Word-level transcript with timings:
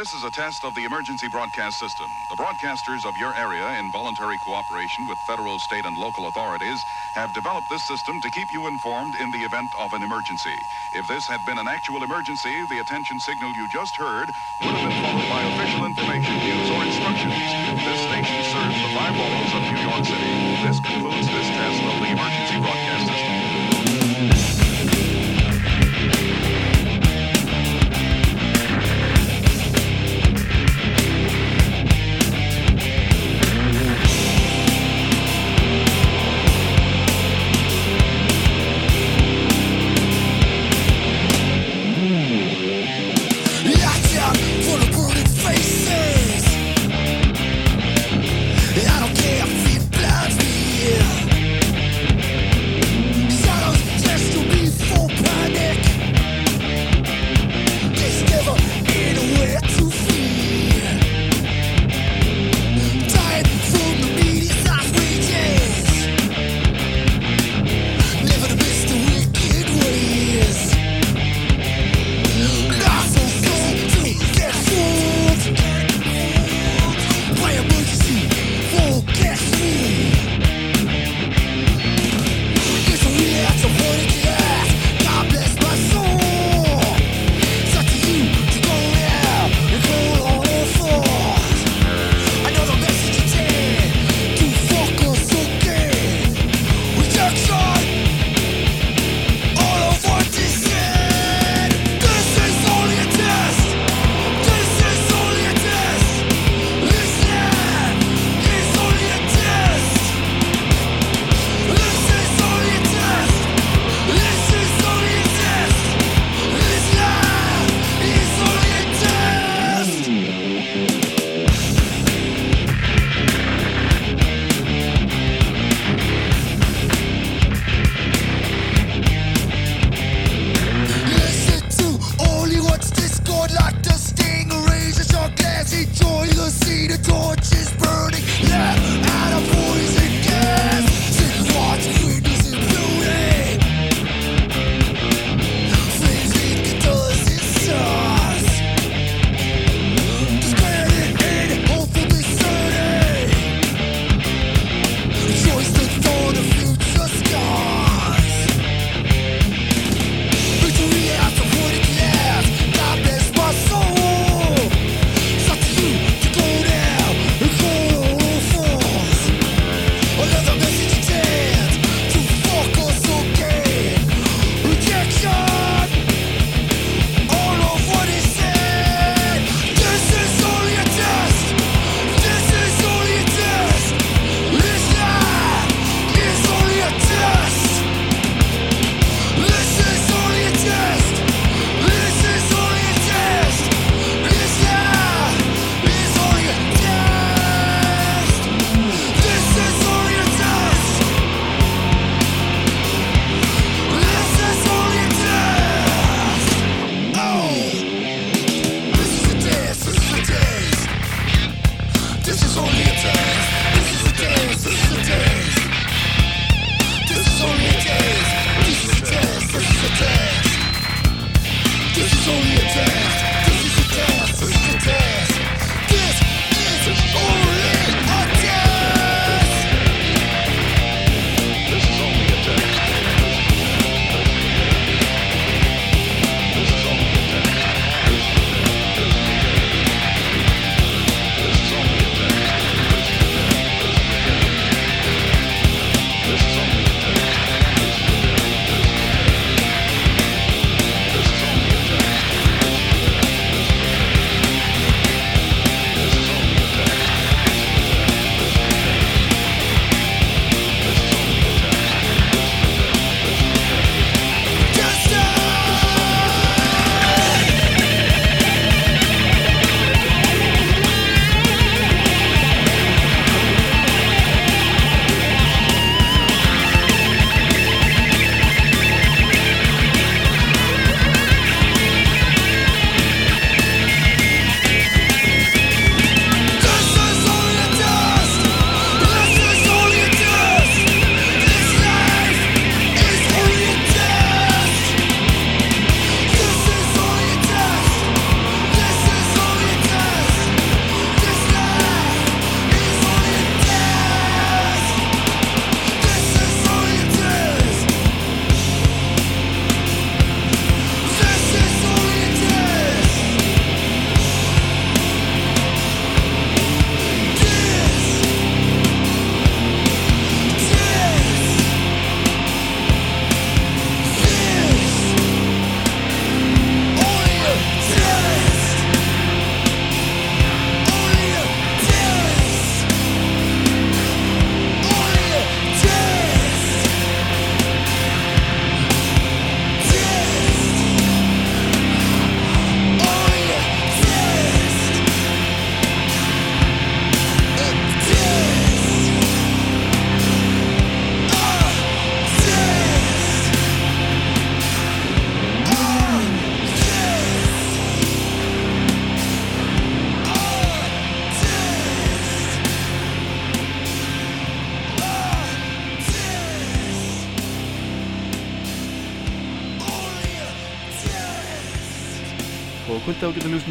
This 0.00 0.14
is 0.14 0.24
a 0.24 0.30
test 0.30 0.64
of 0.64 0.74
the 0.74 0.88
emergency 0.88 1.28
broadcast 1.28 1.76
system. 1.76 2.08
The 2.30 2.34
broadcasters 2.34 3.04
of 3.04 3.18
your 3.18 3.36
area, 3.36 3.68
in 3.78 3.92
voluntary 3.92 4.38
cooperation 4.38 5.06
with 5.06 5.18
federal, 5.18 5.58
state, 5.58 5.84
and 5.84 5.94
local 5.94 6.26
authorities, 6.26 6.84
have 7.12 7.34
developed 7.34 7.68
this 7.68 7.82
system 7.82 8.18
to 8.22 8.30
keep 8.30 8.50
you 8.50 8.66
informed 8.66 9.14
in 9.20 9.30
the 9.30 9.44
event 9.44 9.68
of 9.76 9.92
an 9.92 10.02
emergency. 10.02 10.56
If 10.94 11.06
this 11.06 11.26
had 11.26 11.44
been 11.44 11.58
an 11.58 11.68
actual 11.68 12.02
emergency, 12.02 12.64
the 12.64 12.78
attention 12.78 13.20
signal 13.20 13.52
you 13.52 13.68
just 13.68 13.94
heard 13.94 14.32
would 14.64 14.72
have 14.72 14.88
been 14.88 15.02
followed 15.04 15.28
by 15.28 15.44
official 15.52 15.84
information, 15.84 16.32
news, 16.48 16.70
or 16.72 16.80
instructions. 16.80 17.36
This 17.84 18.00
station 18.08 18.40
serves 18.56 18.80
the 18.80 18.90
five 18.96 19.12
boroughs 19.12 19.52
of 19.52 19.62
New 19.68 19.84
York 19.84 20.00
City. 20.08 20.32
This 20.64 20.80
concludes 20.80 21.28
this 21.28 21.48
test 21.52 21.76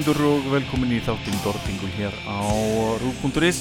ágæta 0.09 0.17
hlustundur 0.17 0.25
og 0.25 0.45
velkomin 0.49 0.93
í 0.95 0.99
þáttinn 1.05 1.37
Dordingul 1.43 1.89
hér 1.93 2.13
á 2.25 2.41
Rúf.is 2.97 3.59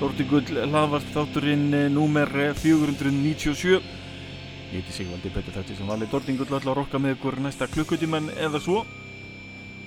Dordingul 0.00 0.42
hlaðvart 0.42 1.06
þátturinn 1.14 1.74
eh, 1.74 1.88
númer 1.88 2.26
497 2.58 3.78
Ég 3.78 4.80
heiti 4.80 4.92
Sigvaldi 4.92 5.30
Petur 5.30 5.54
Þatti 5.54 5.76
sem 5.78 5.86
vali 5.86 6.08
Dordingul 6.10 6.48
ætla 6.48 6.72
að 6.72 6.80
rokka 6.80 6.98
með 6.98 7.14
ykkur 7.14 7.38
næsta 7.44 7.68
klukkutíman 7.70 8.32
eða 8.34 8.58
svo. 8.58 8.82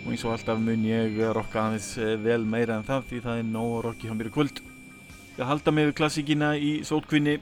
Og 0.05 0.11
eins 0.13 0.23
og 0.23 0.37
alltaf 0.37 0.61
mun 0.63 0.87
ég 0.87 1.19
rokka 1.35 1.65
aðeins 1.67 1.91
eh, 1.99 2.15
vel 2.23 2.45
meira 2.47 2.79
en 2.79 2.87
það 2.87 3.09
því 3.09 3.23
það 3.27 3.43
er 3.43 3.47
nóg 3.51 3.71
að 3.75 3.85
rokki 3.89 4.07
hjá 4.07 4.15
mér 4.15 4.31
í 4.31 4.35
kvöld. 4.37 4.65
Ég 5.35 5.49
halda 5.49 5.75
með 5.75 5.95
klassíkina 5.99 6.55
í 6.55 6.75
sótkvinni 6.87 7.39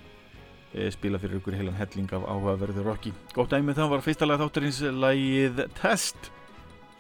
eh, 0.74 0.90
spila 0.96 1.22
fyrir 1.22 1.38
ykkur 1.38 1.60
heilan 1.60 1.78
helling 1.78 2.10
af 2.10 2.26
áhugaverðu 2.26 2.88
rokki. 2.88 3.14
Gótt 3.36 3.54
dæmið 3.54 3.84
það 3.84 3.94
var 3.94 4.08
fyrsta 4.08 4.30
lag 4.30 4.42
þátturins 4.42 4.88
lagið 4.90 5.68
Test 5.78 6.33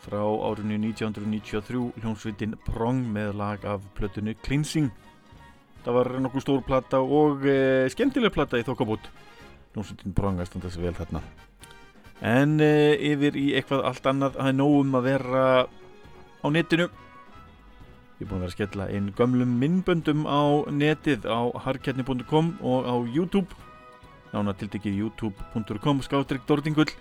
frá 0.03 0.19
árinu 0.19 0.75
1993 0.91 2.01
hljómsveitin 2.01 2.57
Prong 2.67 3.05
með 3.15 3.35
lag 3.39 3.63
af 3.67 3.83
plötunni 3.97 4.35
Cleansing. 4.43 4.91
Það 5.83 5.97
var 5.97 6.09
nokkuð 6.23 6.43
stór 6.43 6.63
platta 6.67 6.99
og 7.03 7.45
e, 7.47 7.87
skemmtileg 7.91 8.33
platta 8.35 8.59
í 8.59 8.65
þokkabút 8.67 9.07
hljómsveitin 9.73 10.15
Prong 10.15 10.41
að 10.41 10.49
standa 10.51 10.71
sig 10.73 10.83
vel 10.83 10.95
þarna. 10.97 11.23
En 12.23 12.59
e, 12.63 12.73
yfir 13.13 13.37
í 13.39 13.49
eitthvað 13.57 13.85
allt 13.89 14.11
annað 14.11 14.37
það 14.39 14.51
er 14.51 14.59
nógum 14.59 14.99
að 14.99 15.07
vera 15.07 15.45
á 16.43 16.47
netinu. 16.51 16.89
Ég 18.19 18.25
er 18.25 18.29
búin 18.29 18.37
að 18.37 18.45
vera 18.45 18.51
að 18.51 18.57
skella 18.57 18.89
einn 18.91 19.09
gömlum 19.17 19.55
minnböndum 19.59 20.27
á 20.27 20.43
netið 20.71 21.27
á 21.27 21.39
harkjarni.com 21.65 22.53
og 22.61 22.87
á 22.87 22.95
YouTube. 23.07 23.63
Nána 24.33 24.55
tildekið 24.57 25.01
youtube.com 25.03 26.03
skátrygg 26.05 26.47
Dordingull 26.49 26.91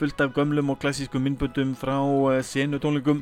fullt 0.00 0.20
af 0.20 0.32
gömlum 0.32 0.70
og 0.72 0.78
klassískum 0.80 1.20
myndböndum 1.20 1.74
frá 1.76 1.98
uh, 2.00 2.38
senutónleikum 2.40 3.18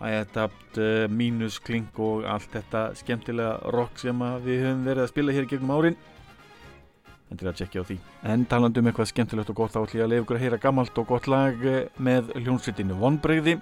iAdapt, 0.00 0.78
uh, 0.78 1.04
Minus, 1.12 1.58
Klink 1.60 1.98
og 2.00 2.24
allt 2.24 2.48
þetta 2.54 2.86
skemmtilega 2.96 3.72
rock 3.74 4.00
sem 4.00 4.24
við 4.46 4.64
höfum 4.64 4.86
verið 4.86 5.04
að 5.04 5.10
spila 5.12 5.34
hér 5.36 5.48
gegnum 5.50 5.74
árin. 5.76 5.98
En 7.28 7.40
til 7.40 7.50
að 7.50 7.58
tjekkja 7.60 7.84
á 7.84 7.88
því. 7.90 7.98
En 8.32 8.46
talandu 8.48 8.80
um 8.80 8.88
eitthvað 8.88 9.10
skemmtilegt 9.12 9.52
og 9.52 9.60
gott 9.60 9.76
þá 9.76 9.82
ætlum 9.82 10.00
ég 10.00 10.06
að 10.06 10.10
leiða 10.12 10.24
ykkur 10.24 10.38
að 10.38 10.44
heyra 10.46 10.60
gammalt 10.64 11.02
og 11.02 11.12
gott 11.12 11.28
lag 11.28 11.68
uh, 11.68 11.78
með 12.00 12.32
hljónsveitinu 12.40 12.96
Vonbregði 13.02 13.58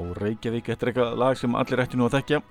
og 0.00 0.12
Reykjavík, 0.20 0.68
er 0.68 0.92
eitthvað 0.92 1.16
lag 1.24 1.40
sem 1.40 1.56
allir 1.56 1.84
ætti 1.86 1.96
nú 1.96 2.10
að 2.10 2.18
þekkja. 2.18 2.42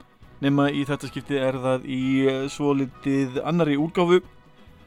Nema 0.41 0.71
í 0.73 0.87
þetta 0.89 1.11
skipti 1.11 1.37
er 1.37 1.61
það 1.61 1.85
í 1.85 2.03
svo 2.49 2.73
litið 2.81 3.41
annari 3.45 3.77
úrgáfu 3.77 4.23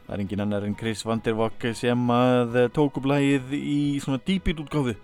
Það 0.03 0.15
er 0.15 0.23
engin 0.25 0.43
annar 0.43 0.65
en 0.67 0.75
Chris 0.75 1.03
Vandervok 1.07 1.67
sem 1.79 2.09
að 2.11 2.57
tók 2.75 2.99
upp 2.99 3.07
lagið 3.07 3.53
í 3.55 3.77
svona 4.03 4.19
deep-beat 4.27 4.59
útgáfu. 4.65 4.97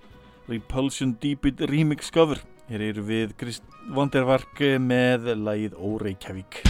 Repulsion 0.50 1.14
Deep-beat 1.22 1.64
remix 1.72 2.12
cover. 2.12 2.42
Hér 2.70 2.84
eru 2.92 3.06
við 3.08 3.38
Chris 3.40 3.62
Vandervok 3.96 4.66
með 4.84 5.32
lagið 5.40 5.80
Óreikjavík 5.80 6.64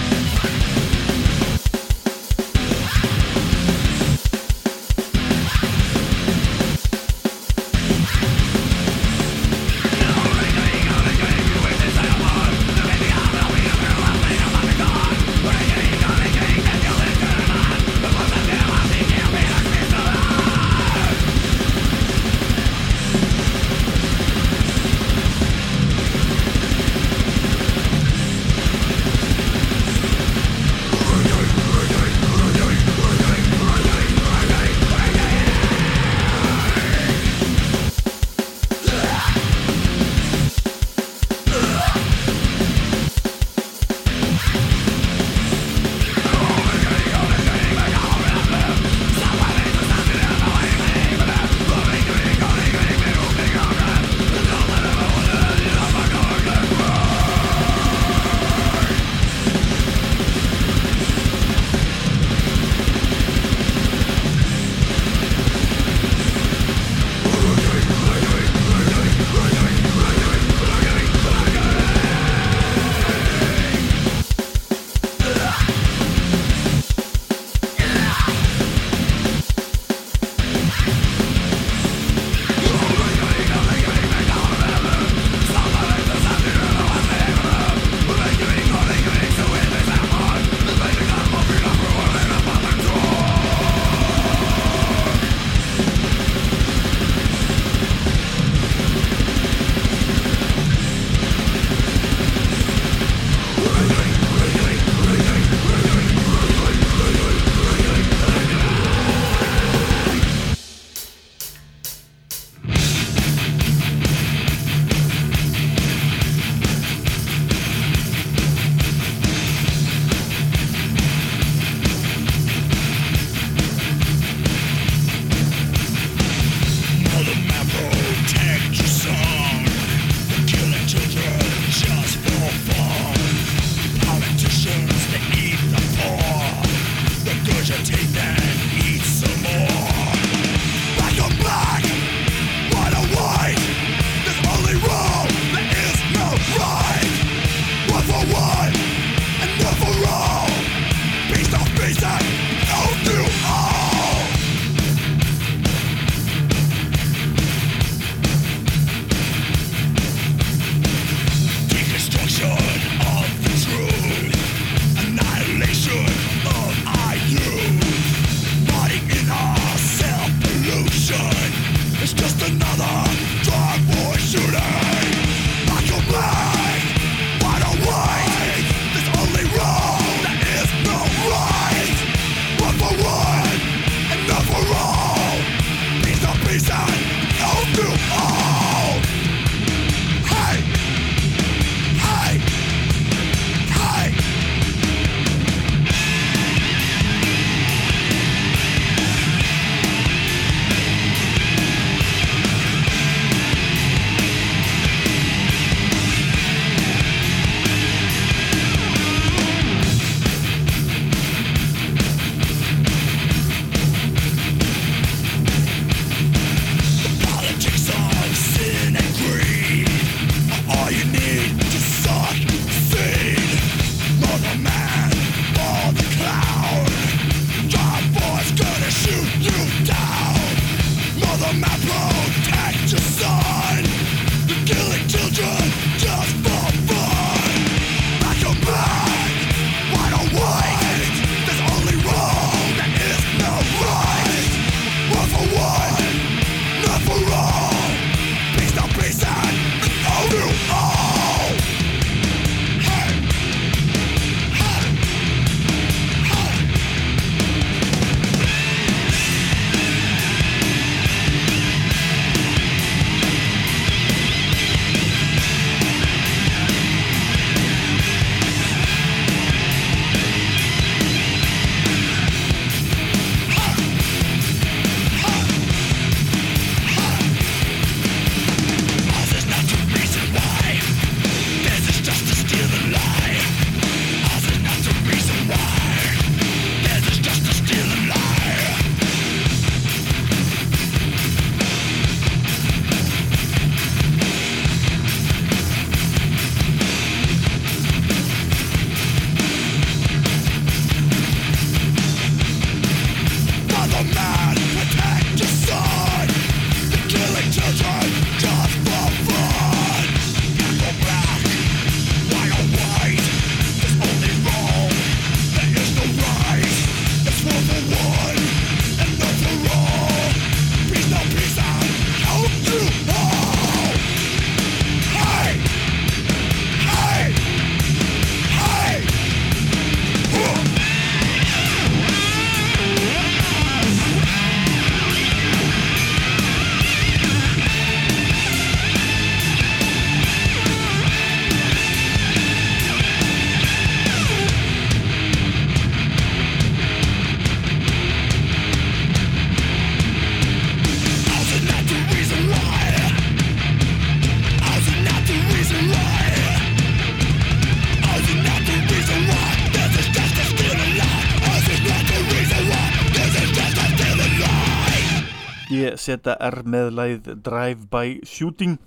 GZR 366.00 366.64
með 366.64 366.92
læð 366.96 367.30
Drive 367.44 367.88
by 367.92 368.20
Shooting. 368.28 368.78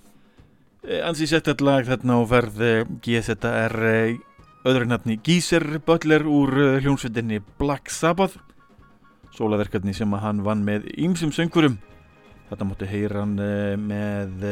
Eh, 0.82 1.02
ansi 1.04 1.28
sett 1.28 1.60
lag 1.60 1.84
þarna 1.86 2.16
á 2.18 2.22
ferð 2.30 2.62
eh, 2.64 2.86
GZR 3.04 3.76
eh, 3.90 4.16
öðru 4.66 4.88
nafni 4.88 5.18
Geezer 5.22 5.78
Butler 5.84 6.24
úr 6.24 6.80
hljómsveitinni 6.80 7.42
Black 7.60 7.92
Sabbath. 7.92 8.40
Sólaverkarni 9.36 9.94
sem 9.96 10.12
að 10.12 10.24
hann 10.24 10.42
vann 10.44 10.64
með 10.64 10.88
ýmsum 10.96 11.32
söngurum 11.32 11.78
þetta 12.50 12.66
mótti 12.68 12.88
heyra 12.90 13.22
hann 13.22 13.38
með 13.80 14.42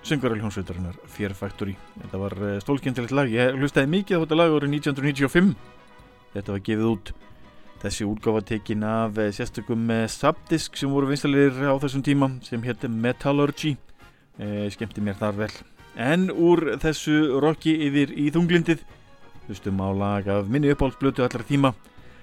söngvara 0.00 0.38
hljómsveitarinnar 0.38 0.96
Fear 1.12 1.34
Factory. 1.36 1.74
Þetta 2.00 2.20
var 2.22 2.36
stólkendilegt 2.64 3.12
lag. 3.12 3.28
Ég 3.28 3.58
hlustaði 3.58 3.90
mikið 3.98 4.16
á 4.16 4.22
þetta 4.24 4.38
lag 4.40 4.54
árið 4.56 4.78
1995 4.78 5.52
þetta 6.34 6.54
var 6.54 6.64
gefið 6.66 6.88
út 6.90 7.12
þessi 7.80 8.06
útgáfa 8.08 8.42
tekin 8.52 8.84
af 8.84 9.18
eh, 9.18 9.32
sérstökum 9.34 9.90
eh, 9.94 10.06
subdisk 10.10 10.76
sem 10.76 10.90
voru 10.92 11.10
vinstalir 11.10 11.52
á 11.64 11.74
þessum 11.80 12.04
tíma 12.04 12.30
sem 12.46 12.62
hétt 12.64 12.86
Metallurgy. 12.88 13.76
E, 14.40 14.70
skemmti 14.72 15.02
mér 15.04 15.18
þar 15.20 15.36
vel. 15.42 15.52
En 16.00 16.30
úr 16.32 16.78
þessu 16.80 17.40
rocki 17.42 17.74
yfir 17.88 18.14
í 18.16 18.30
þunglindið. 18.32 18.86
Hlustum 19.48 19.82
á 19.84 19.88
lag 19.92 20.28
af 20.32 20.48
minni 20.48 20.72
uppáhaldsblötu 20.72 21.26
allra 21.26 21.44
tíma. 21.44 21.74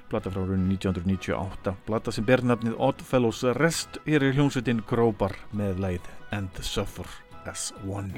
Plata 0.07 0.31
frá 0.31 0.39
raunin 0.39 0.71
1998 0.71 1.75
plata 1.85 2.13
sem 2.15 2.25
ber 2.25 2.41
nafnið 2.41 2.79
Oddfellows 2.79 3.43
Rest. 3.59 3.99
Hér 4.07 4.29
er 4.29 4.37
hljómsveitin 4.39 4.81
Gróbar 4.87 5.35
með 5.51 5.83
lagið 5.83 6.11
And 6.31 6.63
Suffer 6.63 7.09
as 7.47 7.73
One 7.85 8.13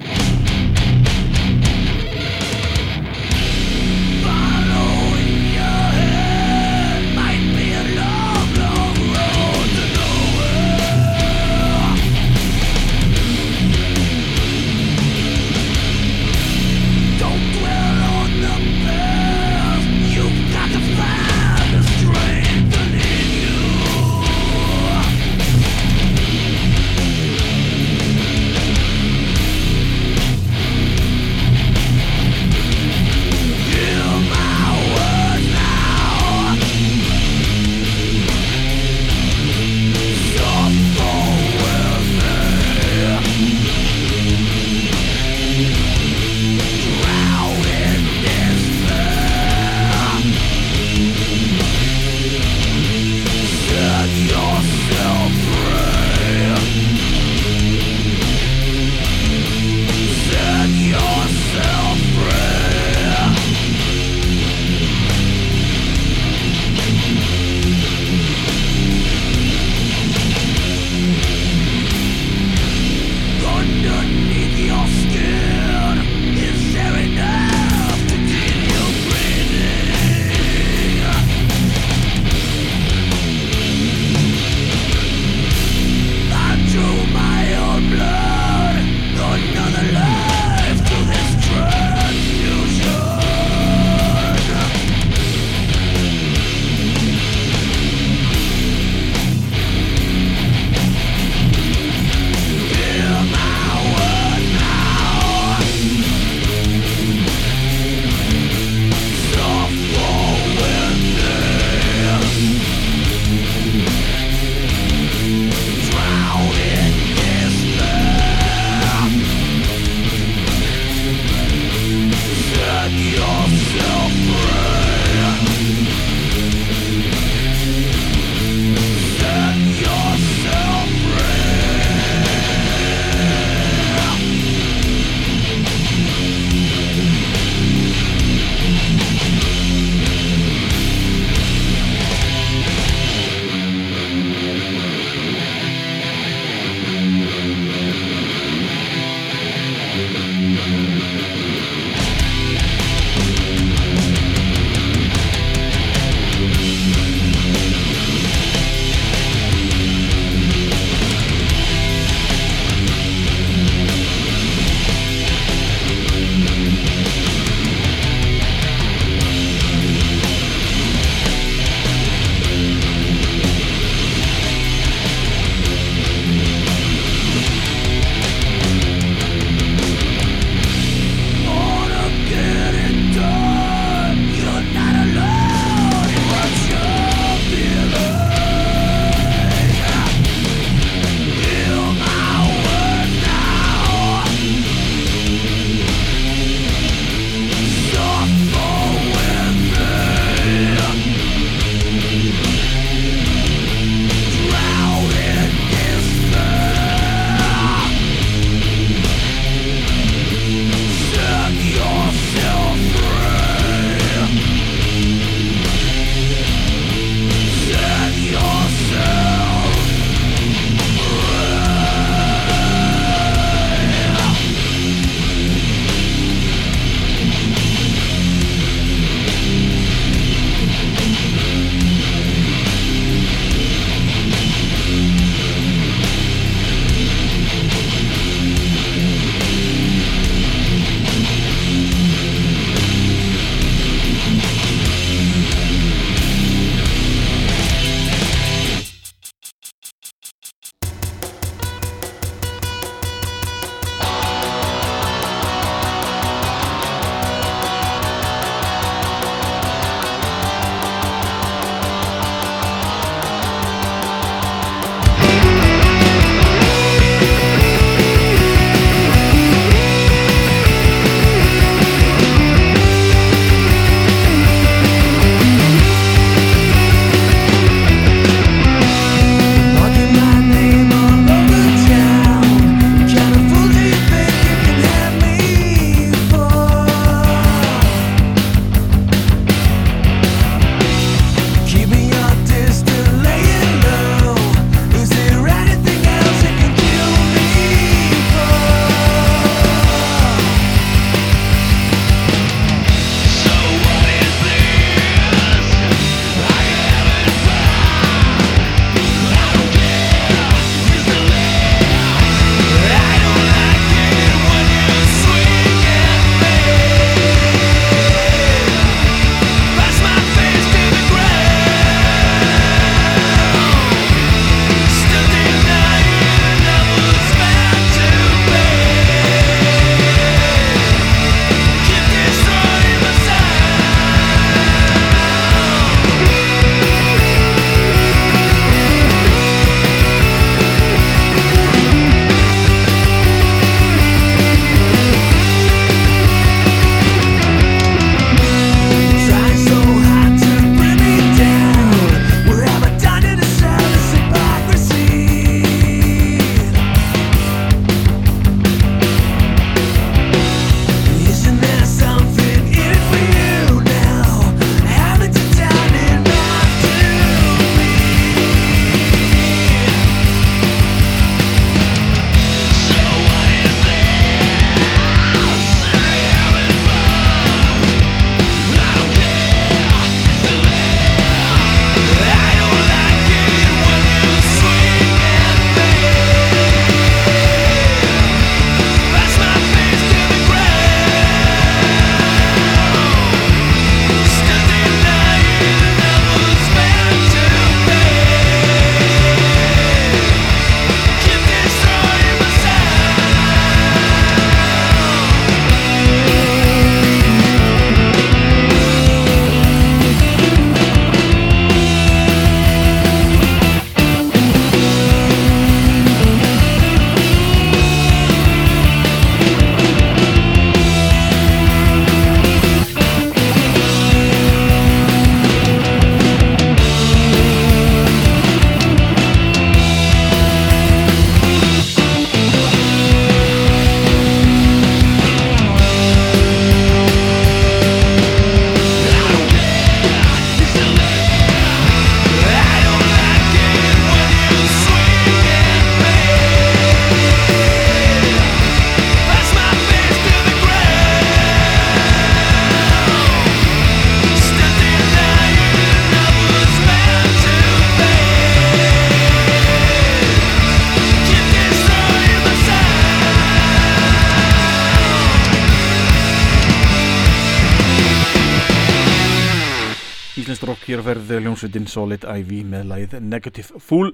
Ferð 471.09 471.31
hljómsveitin 471.41 471.87
Solid 471.89 472.21
IV 472.21 472.67
með 472.69 472.83
lagið 472.85 473.13
Negative 473.25 473.79
Fool. 473.81 474.11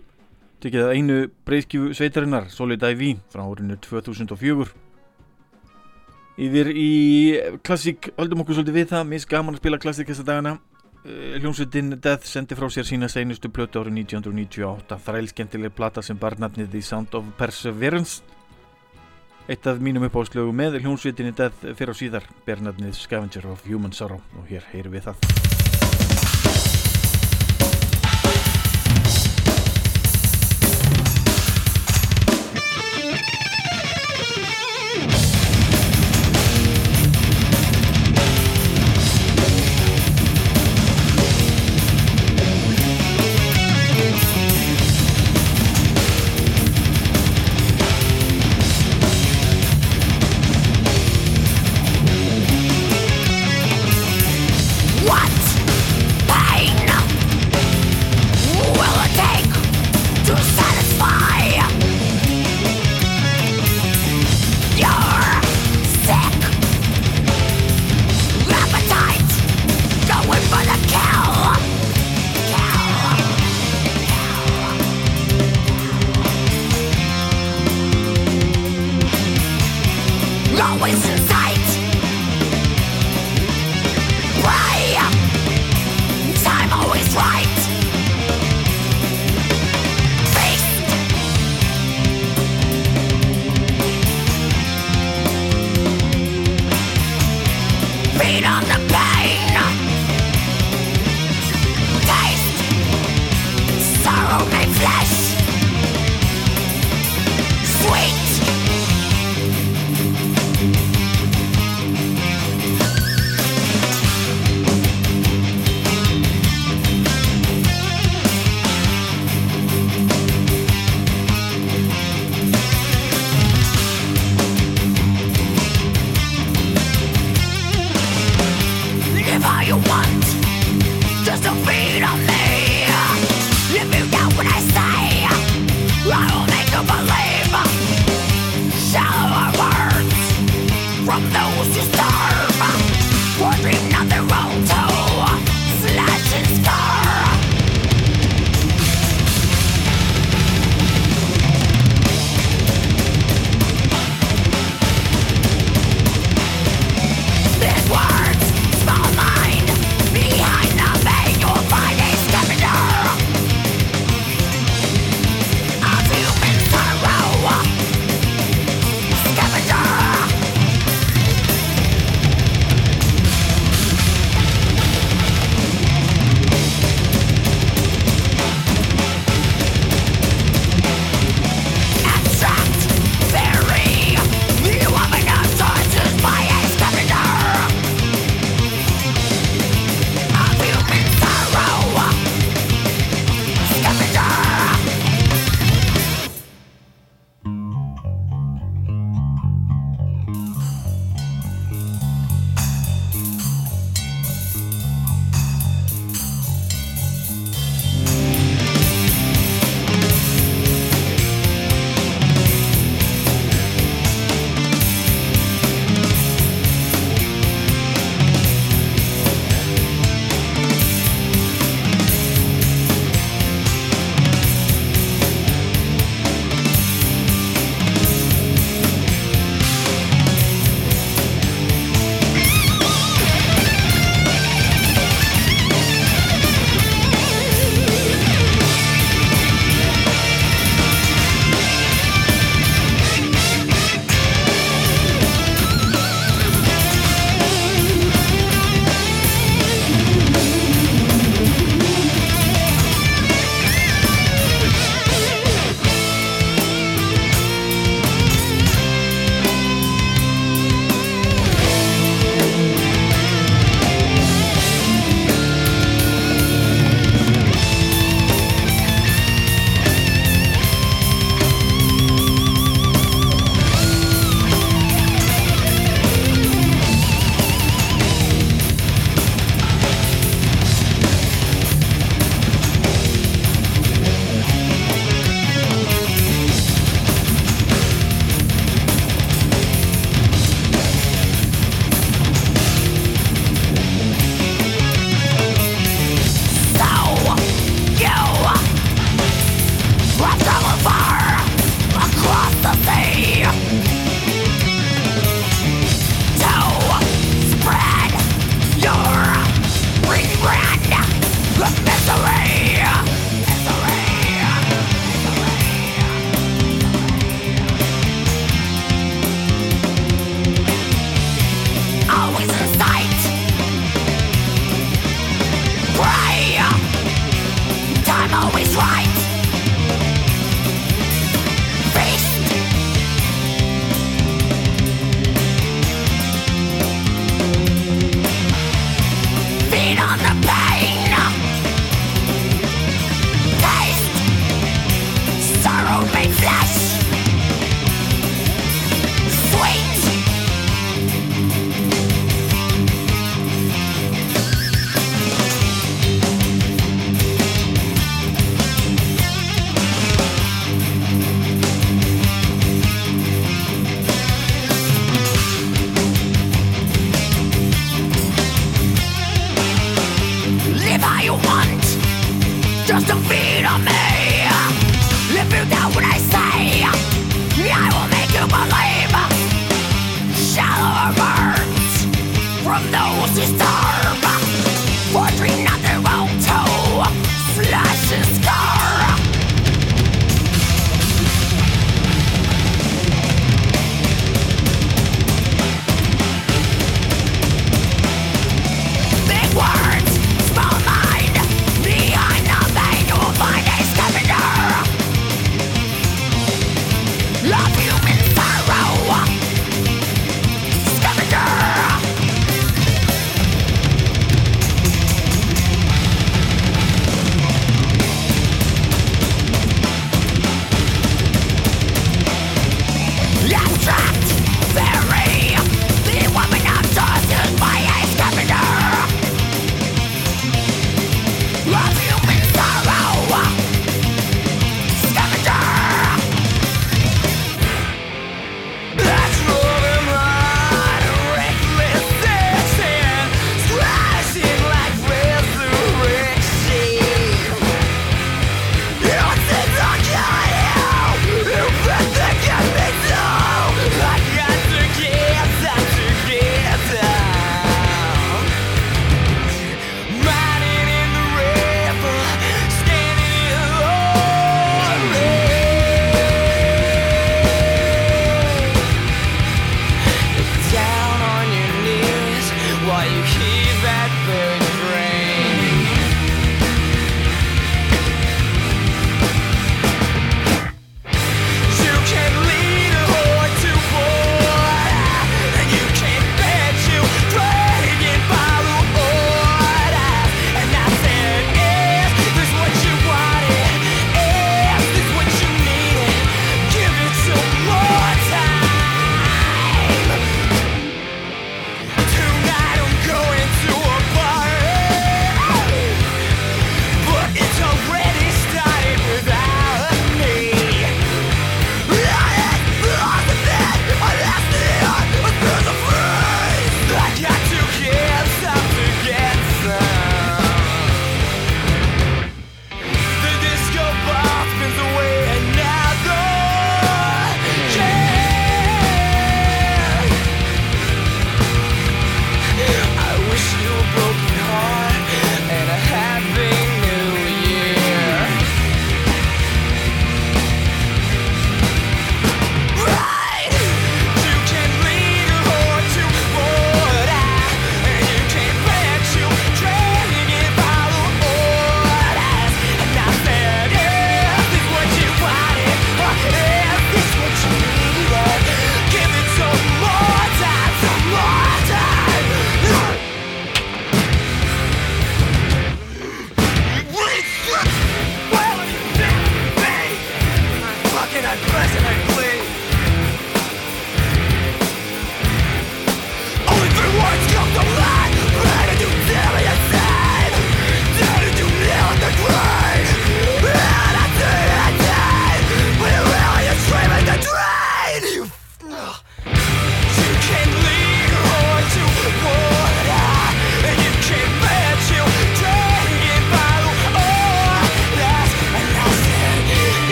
Tekið 0.63 0.83
að 0.85 0.91
einu 0.95 1.15
breyðskjöfu 1.43 1.95
sveitarinnar 1.97 2.45
Solid 2.53 2.85
IV 2.87 3.17
frá 3.33 3.41
árinu 3.43 3.75
2004 3.83 4.69
Yfir 6.45 6.69
í 6.71 6.93
klassík, 7.67 8.13
höldum 8.15 8.45
okkur 8.45 8.61
svolítið 8.61 8.77
við 8.79 8.87
það 8.93 9.03
mis 9.11 9.27
gaman 9.27 9.57
að 9.57 9.59
spila 9.65 9.81
klassík 9.83 10.07
þessa 10.13 10.23
dagana. 10.29 10.53
Eh, 11.03 11.35
hljómsveitin 11.41 11.97
Death 11.99 12.31
sendi 12.31 12.55
frá 12.55 12.69
sér 12.71 12.87
sína 12.87 13.11
seinustu 13.11 13.51
plötu 13.51 13.83
árið 13.83 13.99
1998 14.05 14.99
þrælskemmtileg 15.09 15.75
plata 15.75 15.99
sem 15.99 16.15
bar 16.15 16.39
nafnið 16.39 16.71
The 16.77 16.83
Sound 16.93 17.19
of 17.19 17.27
Perseverance. 17.35 18.23
Eitt 19.51 19.67
af 19.67 19.83
mínum 19.83 20.07
uppáðslögu 20.07 20.55
með 20.55 20.79
hljómsveitinni 20.79 21.35
Death 21.35 21.67
fyrir 21.75 21.91
á 21.91 21.95
síðar 21.99 22.31
ber 22.47 22.63
nafnið 22.63 22.95
Scavenger 23.03 23.51
of 23.51 23.67
Human 23.67 23.91
Sorrow 23.91 24.23
og 24.39 24.47
hér 24.47 24.63
heyrum 24.71 24.95
við 24.95 25.11
það 25.11 25.54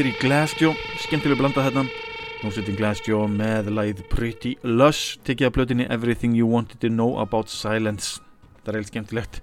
yfir 0.00 0.14
í 0.14 0.20
Glassjaw 0.22 0.70
skemmtilega 1.02 1.36
blanda 1.42 1.62
þetta 1.66 1.82
Núsettin 2.40 2.76
Glassjaw 2.78 3.26
með 3.28 3.66
lagið 3.76 3.98
Pretty 4.08 4.52
Lush 4.64 5.18
tekið 5.28 5.50
af 5.50 5.52
blötinni 5.58 5.86
Everything 5.92 6.32
You 6.38 6.48
Wanted 6.48 6.80
to 6.80 6.88
Know 6.88 7.18
About 7.20 7.52
Silence. 7.52 8.22
Þetta 8.54 8.72
er 8.72 8.78
eilt 8.78 8.88
skemmtilegt. 8.88 9.40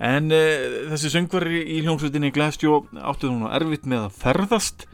En 0.00 0.32
uh, 0.32 0.86
þessi 0.94 1.10
söngvari 1.12 1.60
í 1.74 1.82
hljómsveitinni 1.84 2.32
Glassjaw 2.32 2.78
áttu 2.96 3.28
hún 3.28 3.44
erfitt 3.50 3.84
með 3.84 4.06
að 4.06 4.16
ferðast. 4.22 4.86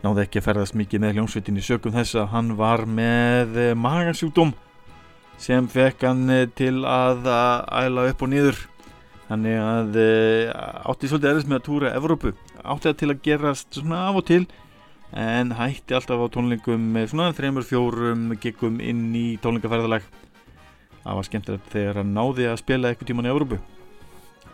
Náði 0.00 0.24
ekki 0.24 0.40
að 0.40 0.48
ferðast 0.48 0.78
mikið 0.80 1.04
með 1.04 1.18
hljómsveitinni 1.18 1.68
sögum 1.68 1.98
þess 1.98 2.16
að 2.16 2.32
hann 2.32 2.50
var 2.56 2.86
með 2.88 3.60
uh, 3.66 3.70
magansjúkdóm 3.76 4.56
sem 5.36 5.68
fekk 5.68 6.08
hann 6.08 6.24
uh, 6.32 6.46
til 6.56 6.78
að 6.88 7.28
æla 7.28 8.08
upp 8.14 8.24
og 8.24 8.32
niður. 8.32 8.64
Þannig 9.28 9.60
að 9.60 10.04
átti 10.88 11.10
svolítið 11.10 11.34
erðist 11.34 11.52
með 11.52 11.58
að 11.60 11.66
túra 11.68 11.96
Evrópu 11.98 12.38
átti 12.72 12.90
það 12.90 12.98
til 13.00 13.10
að 13.12 13.22
gerast 13.26 13.80
svona 13.80 14.00
af 14.08 14.20
og 14.20 14.26
til 14.28 14.42
en 15.16 15.54
hætti 15.56 15.96
alltaf 15.96 16.20
á 16.20 16.26
tónlingum 16.34 16.90
með 16.92 17.10
svona 17.12 17.32
þreymur 17.36 17.64
fjórum 17.64 18.28
giggum 18.42 18.80
inn 18.84 19.08
í 19.16 19.26
tónlingaferðalag 19.40 20.04
það 21.02 21.18
var 21.18 21.28
skemmtilegt 21.28 21.72
þegar 21.72 22.00
hann 22.02 22.14
náði 22.16 22.48
að 22.50 22.60
spila 22.60 22.90
eitthvað 22.90 23.12
tíman 23.12 23.28
í 23.28 23.32
Európu 23.32 23.60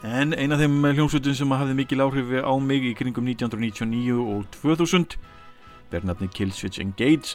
en 0.04 0.34
eina 0.36 0.54
af 0.54 0.62
þeim 0.62 0.78
hljómsveitum 0.92 1.36
sem 1.38 1.54
hafði 1.56 1.78
mikil 1.80 2.04
áhrif 2.04 2.30
á 2.44 2.52
mig 2.60 2.86
í 2.86 2.94
kringum 2.98 3.26
1999 3.32 4.20
og 4.20 4.46
2000 4.60 5.18
ber 5.90 6.06
nafni 6.06 6.30
Killswitch 6.30 6.82
Engage 6.84 7.34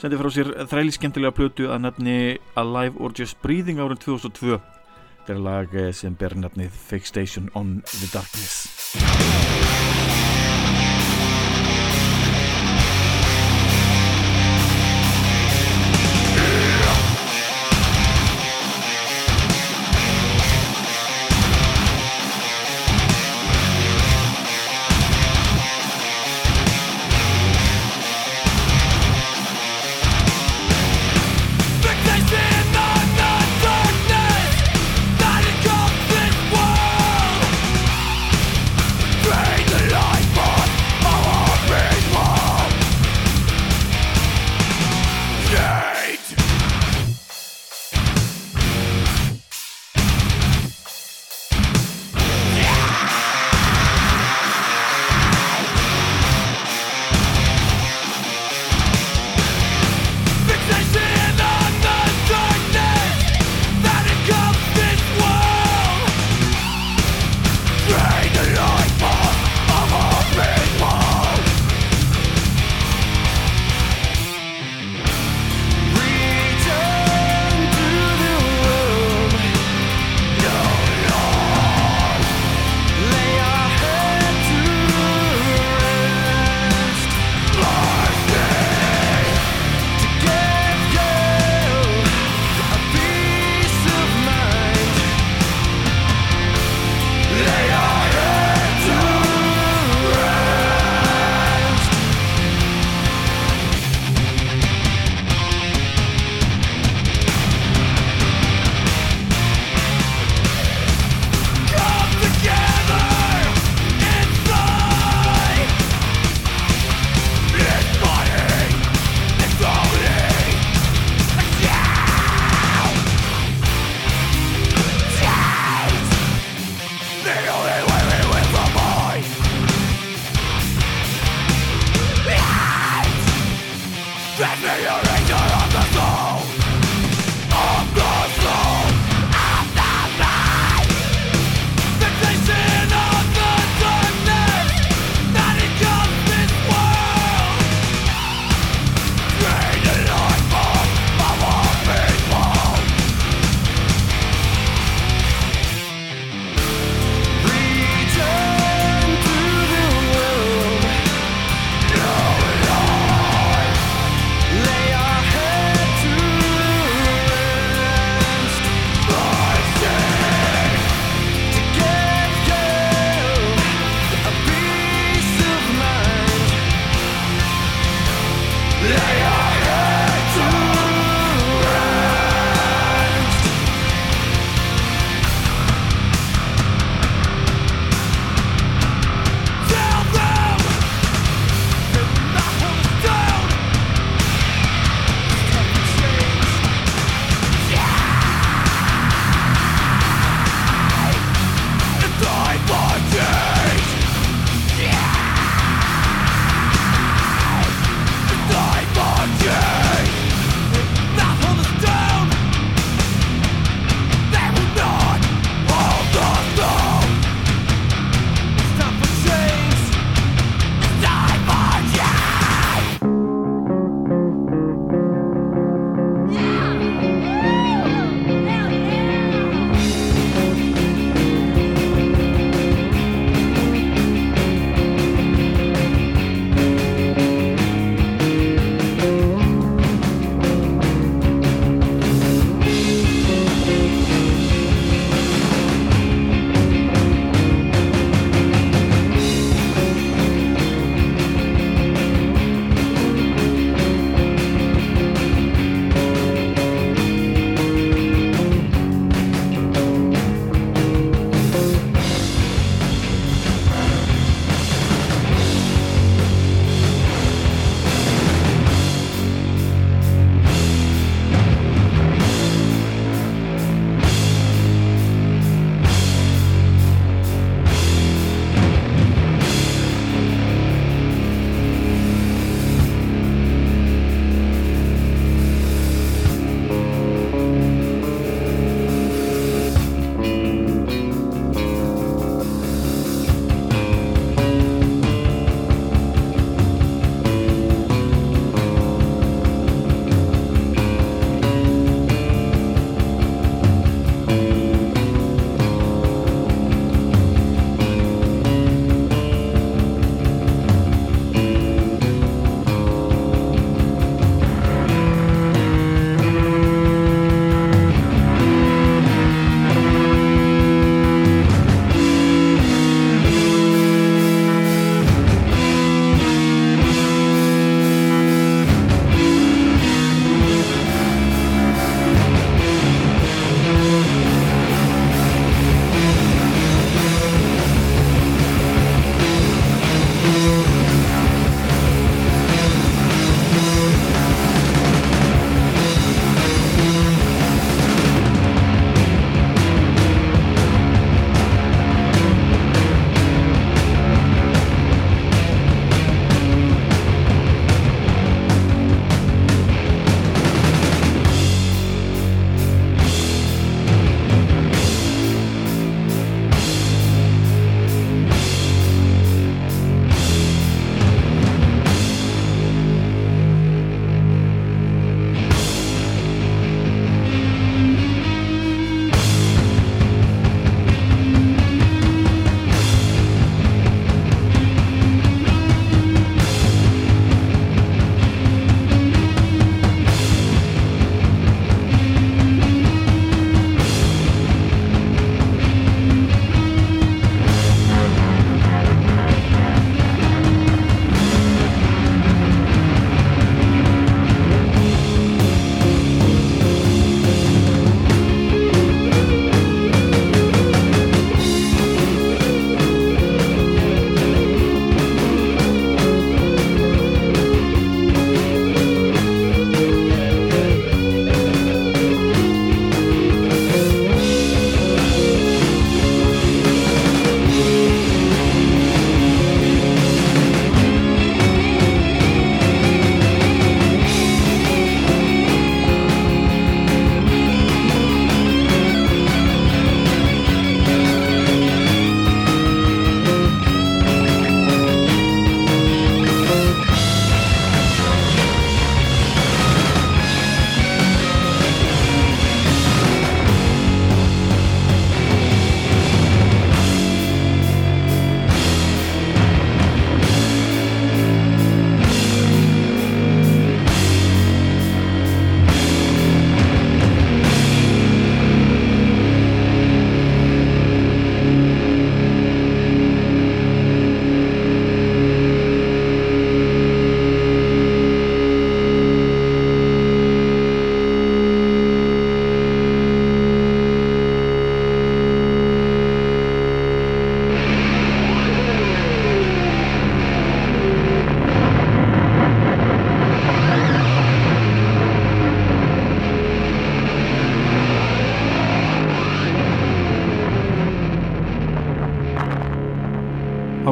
sendi 0.00 0.20
frá 0.20 0.30
sér 0.32 0.52
þræli 0.70 0.94
skemmtilega 0.94 1.34
plötu 1.36 1.70
að 1.72 1.86
nafni 1.88 2.18
Alive 2.60 3.00
or 3.02 3.14
Just 3.16 3.40
Breathing 3.42 3.82
árið 3.82 4.04
2002 4.06 4.60
þetta 4.60 5.34
er 5.34 5.42
lag 5.48 5.78
sem 5.96 6.14
ber 6.14 6.38
nafnið 6.38 6.70
Fake 6.70 7.08
Station 7.08 7.50
on 7.58 7.80
the 7.98 8.12
Darkness 8.14 9.49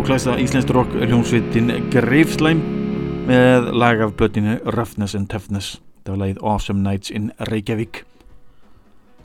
stórklæsa 0.09 0.39
íslenskt 0.41 0.71
rock 0.73 0.95
hljómsveitin 0.97 1.69
Greifslæm 1.93 2.63
með 3.29 3.67
lag 3.77 4.01
af 4.01 4.15
blötinu 4.17 4.55
Roughness 4.65 5.13
and 5.15 5.29
Toughness. 5.29 5.83
Það 6.07 6.15
var 6.15 6.21
lagið 6.23 6.39
Awesome 6.41 6.81
Nights 6.81 7.13
in 7.13 7.27
Reykjavík. 7.51 8.01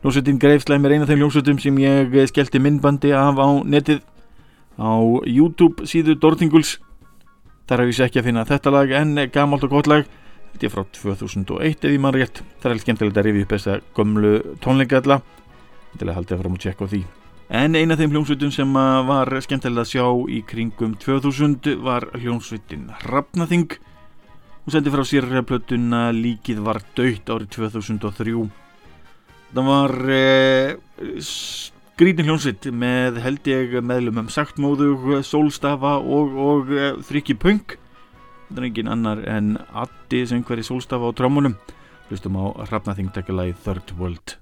Hljómsveitin 0.01 0.41
Greifslæm 0.43 0.83
er 0.83 0.97
eina 0.97 1.07
af 1.07 1.13
þeim 1.13 1.23
hljómsveitum 1.23 1.63
sem 1.63 1.79
ég 1.79 2.19
skellti 2.27 2.59
myndbandi 2.59 3.15
af 3.15 3.39
á 3.39 3.47
netið. 3.63 4.03
Á 4.75 4.91
YouTube 5.23 5.87
síðu 5.87 6.19
Dortinguls 6.19 6.75
þar 7.63 7.85
hef 7.85 7.95
ég 7.95 8.03
ekki 8.09 8.19
að 8.19 8.27
finna 8.33 8.43
þetta 8.51 8.75
lag 8.75 8.91
en 8.99 9.15
gamalt 9.31 9.63
og 9.63 9.79
gott 9.79 9.87
lag. 9.87 10.03
Þetta 10.51 10.67
er 10.67 10.75
frá 10.75 10.83
2001 10.99 11.79
ef 11.79 11.91
ég 11.95 11.99
mann 12.03 12.19
rétt. 12.19 12.43
Það 12.59 12.67
er 12.67 12.75
alveg 12.75 12.87
skemmtilegt 12.89 13.23
að 13.23 13.31
rifja 13.31 13.47
upp 13.47 13.55
þessa 13.55 13.81
gömlu 13.95 14.37
tónleika 14.59 14.99
alla. 14.99 15.23
Til 15.95 16.09
að 16.09 16.17
halda 16.19 16.43
fram 16.43 16.59
og 16.59 16.65
tjekka 16.67 16.83
á 16.83 16.91
því 16.91 17.05
En 17.53 17.75
eina 17.77 17.93
þeim 17.93 18.15
hljómsveitum 18.15 18.49
sem 18.49 18.71
var 19.05 19.29
skemmtilega 19.45 19.83
að 19.83 19.91
sjá 19.91 20.05
í 20.33 20.39
kringum 20.49 20.95
2000 20.97 21.75
var 21.85 22.07
hljómsveitin 22.17 22.87
Hrafnaþing. 23.03 23.75
Hún 24.63 24.73
sendi 24.73 24.89
frá 24.89 25.03
sér 25.05 25.27
plötuna 25.45 26.07
Líkið 26.17 26.63
var 26.65 26.81
döytt 26.97 27.29
árið 27.29 27.51
2003. 27.59 28.33
Það 29.53 29.69
var 29.69 29.93
eh, 30.15 30.73
skrítin 31.21 32.25
hljómsveit 32.25 32.65
með 32.73 33.21
held 33.21 33.51
ég 33.53 33.77
meðlum 33.85 34.23
um 34.23 34.33
saktmóðu, 34.33 35.21
sólstafa 35.21 35.99
og, 36.01 36.33
og 36.33 36.73
eh, 36.73 36.97
þrykki 37.05 37.37
punk. 37.37 37.77
Það 38.49 38.63
er 38.63 38.69
engin 38.71 38.93
annar 38.95 39.21
en 39.29 39.59
Addi 39.77 40.25
sem 40.25 40.41
hverji 40.41 40.65
sólstafa 40.71 41.05
á 41.05 41.17
trámunum. 41.21 41.53
Hlustum 42.09 42.41
á 42.41 42.65
Hrafnaþing 42.65 43.13
tekjalagi 43.13 43.53
Third 43.61 43.93
World. 44.01 44.39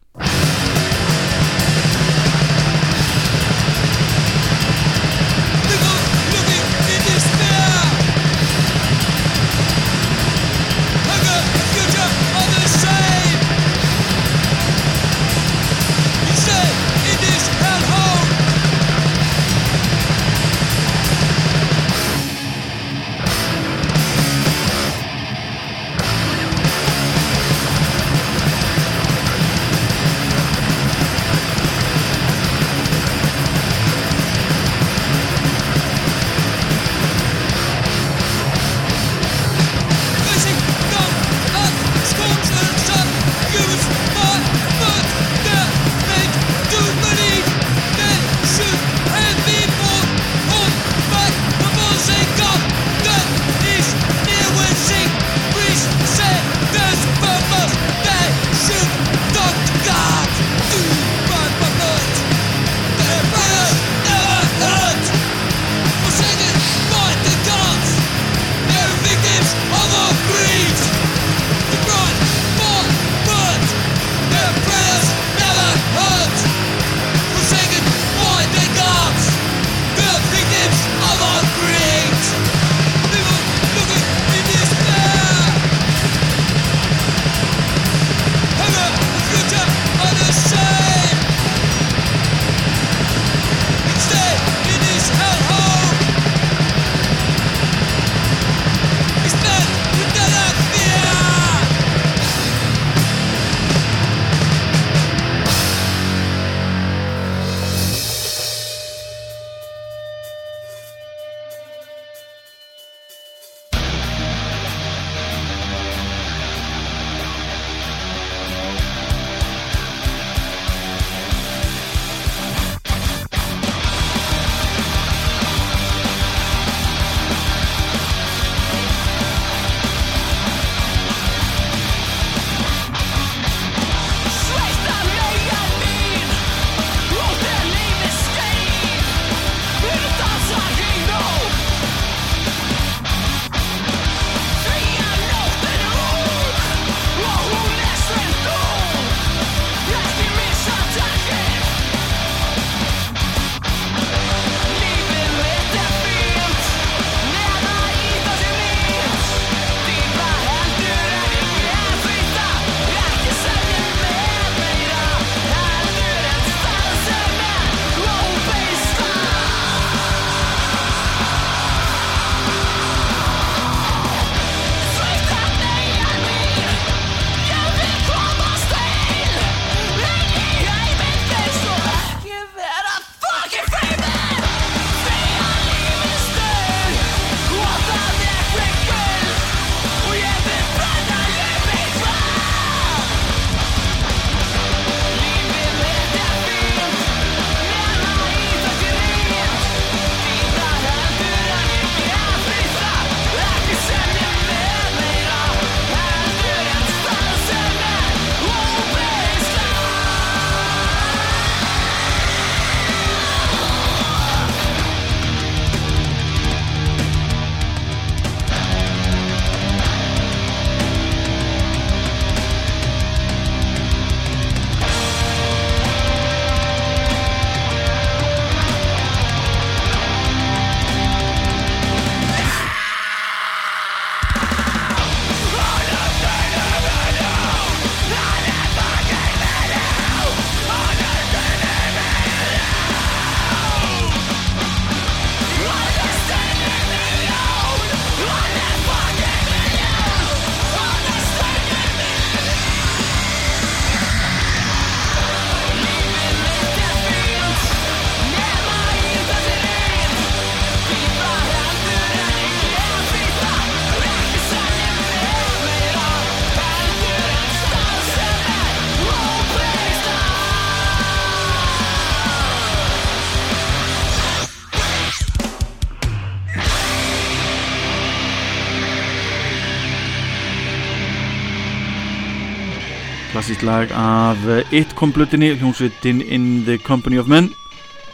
Klassískt 283.52 283.64
lag 283.64 283.92
af 283.92 284.48
eh, 284.48 284.80
It 284.80 284.96
komplutinni, 284.96 285.56
hljómsveitin 285.56 286.22
In 286.22 286.64
the 286.64 286.78
Company 286.78 287.18
of 287.20 287.28
Men 287.28 287.50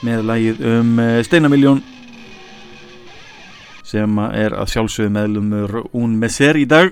með 0.01 0.23
lagið 0.25 0.61
um 0.65 0.99
eh, 0.99 1.21
Steinamiljón 1.21 1.83
sem 3.85 4.17
er 4.17 4.55
að 4.57 4.71
sjálfsögðu 4.71 5.13
meðlumur 5.13 5.75
Un 5.93 6.15
Messer 6.17 6.57
í 6.57 6.65
dag 6.65 6.89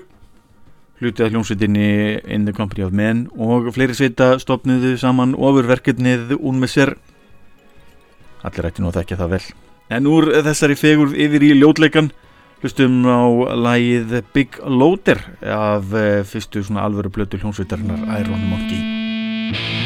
hlutið 1.00 1.26
að 1.26 1.34
hljómsveitinni 1.34 1.88
In 2.22 2.46
the 2.46 2.54
Company 2.54 2.86
of 2.86 2.94
Men 2.94 3.26
og 3.34 3.66
fleiri 3.74 3.98
sveita 3.98 4.36
stopnuðu 4.38 4.94
saman 5.00 5.34
ofurverkefnið 5.34 6.36
Un 6.38 6.62
Messer 6.62 6.94
allir 8.46 8.70
ætti 8.70 8.84
nú 8.84 8.92
að 8.92 9.00
þekka 9.00 9.22
það 9.24 9.34
vel. 9.34 9.44
En 9.90 10.06
úr 10.06 10.30
þessari 10.46 10.78
fegur 10.78 11.18
yfir 11.18 11.42
í 11.42 11.56
ljótleikan 11.58 12.12
hlustum 12.66 13.04
á 13.06 13.22
lagið 13.54 14.16
Big 14.34 14.58
Loader 14.66 15.22
af 15.46 15.94
eh, 15.94 16.24
fyrstu 16.26 16.64
svona 16.66 16.82
alvöru 16.82 17.12
blötu 17.14 17.38
hljómsveitarinnar 17.38 18.02
Iron 18.18 18.42
Monkey 18.50 19.85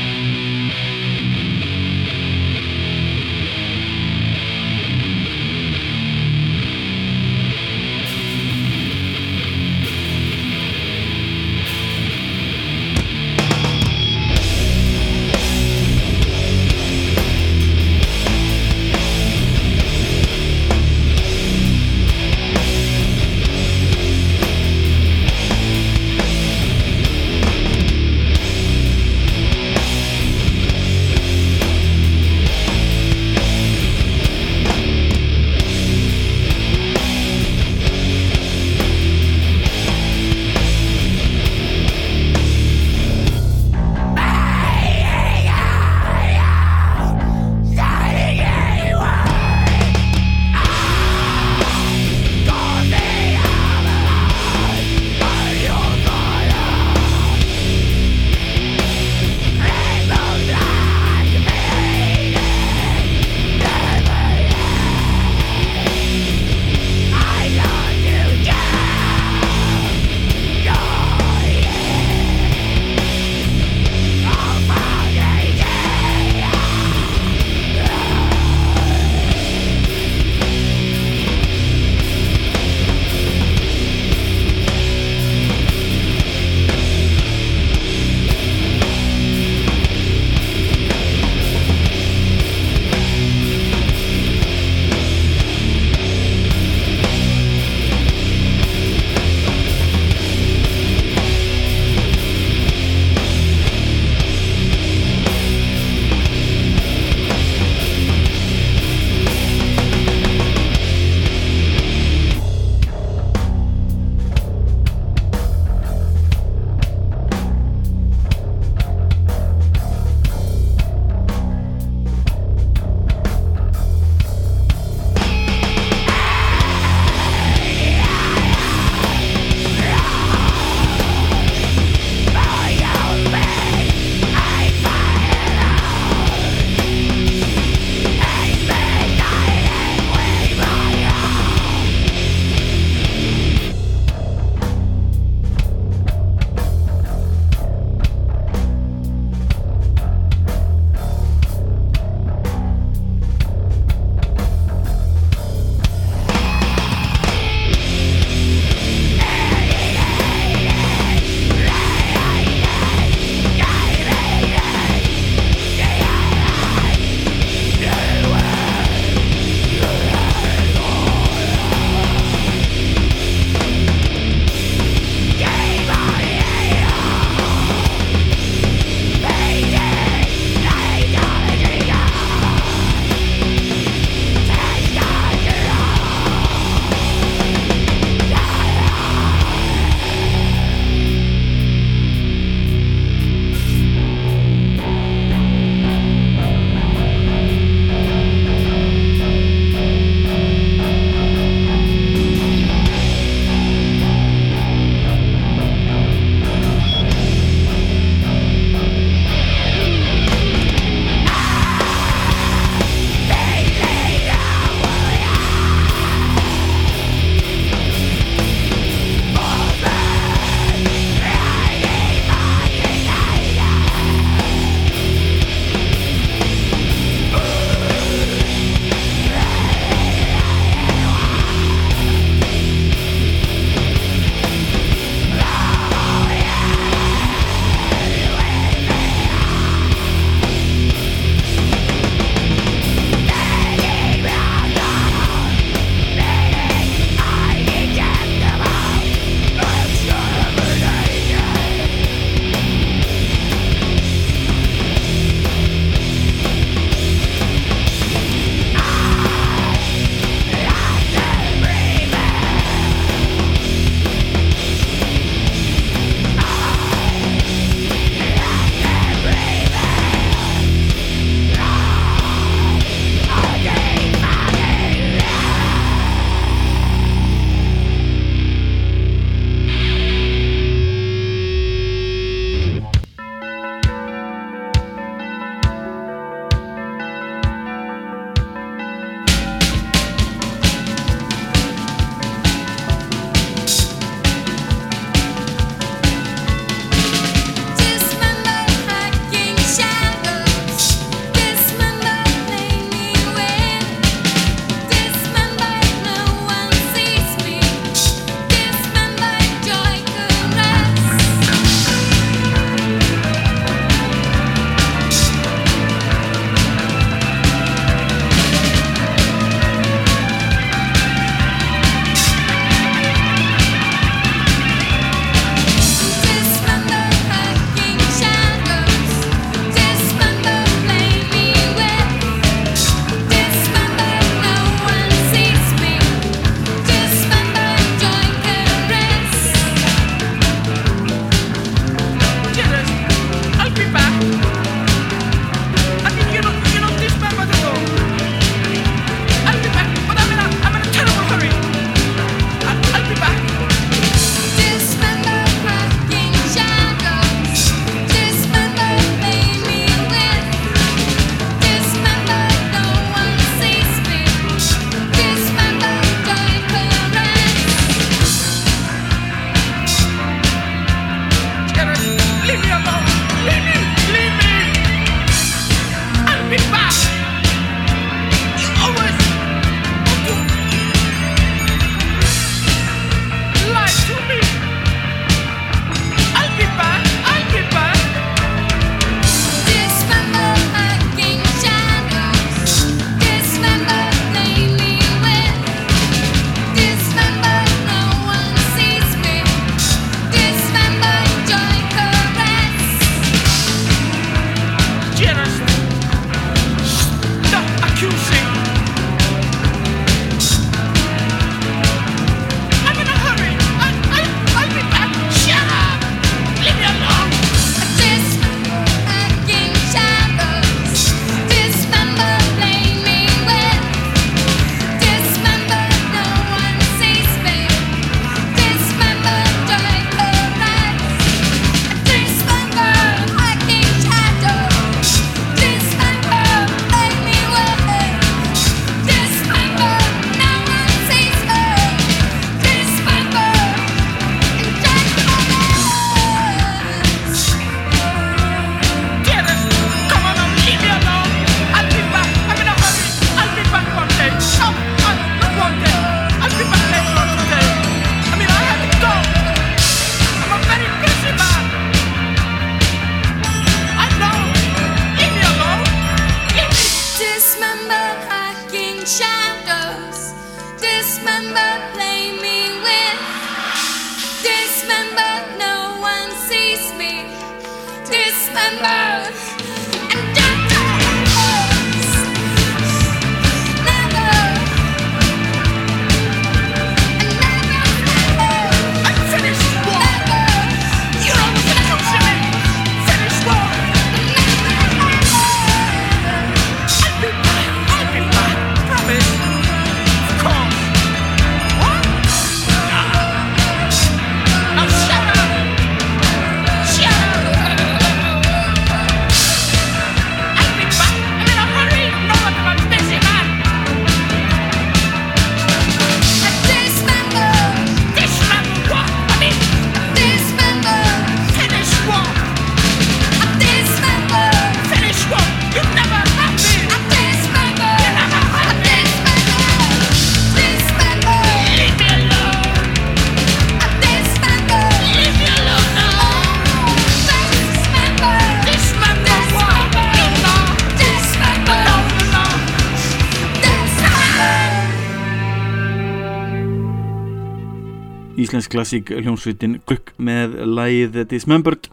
klassík 548.81 549.11
hljómsveitin 549.13 549.81
Gugg 549.85 550.15
með 550.17 550.55
lagið 550.65 551.19
Dismembered. 551.29 551.91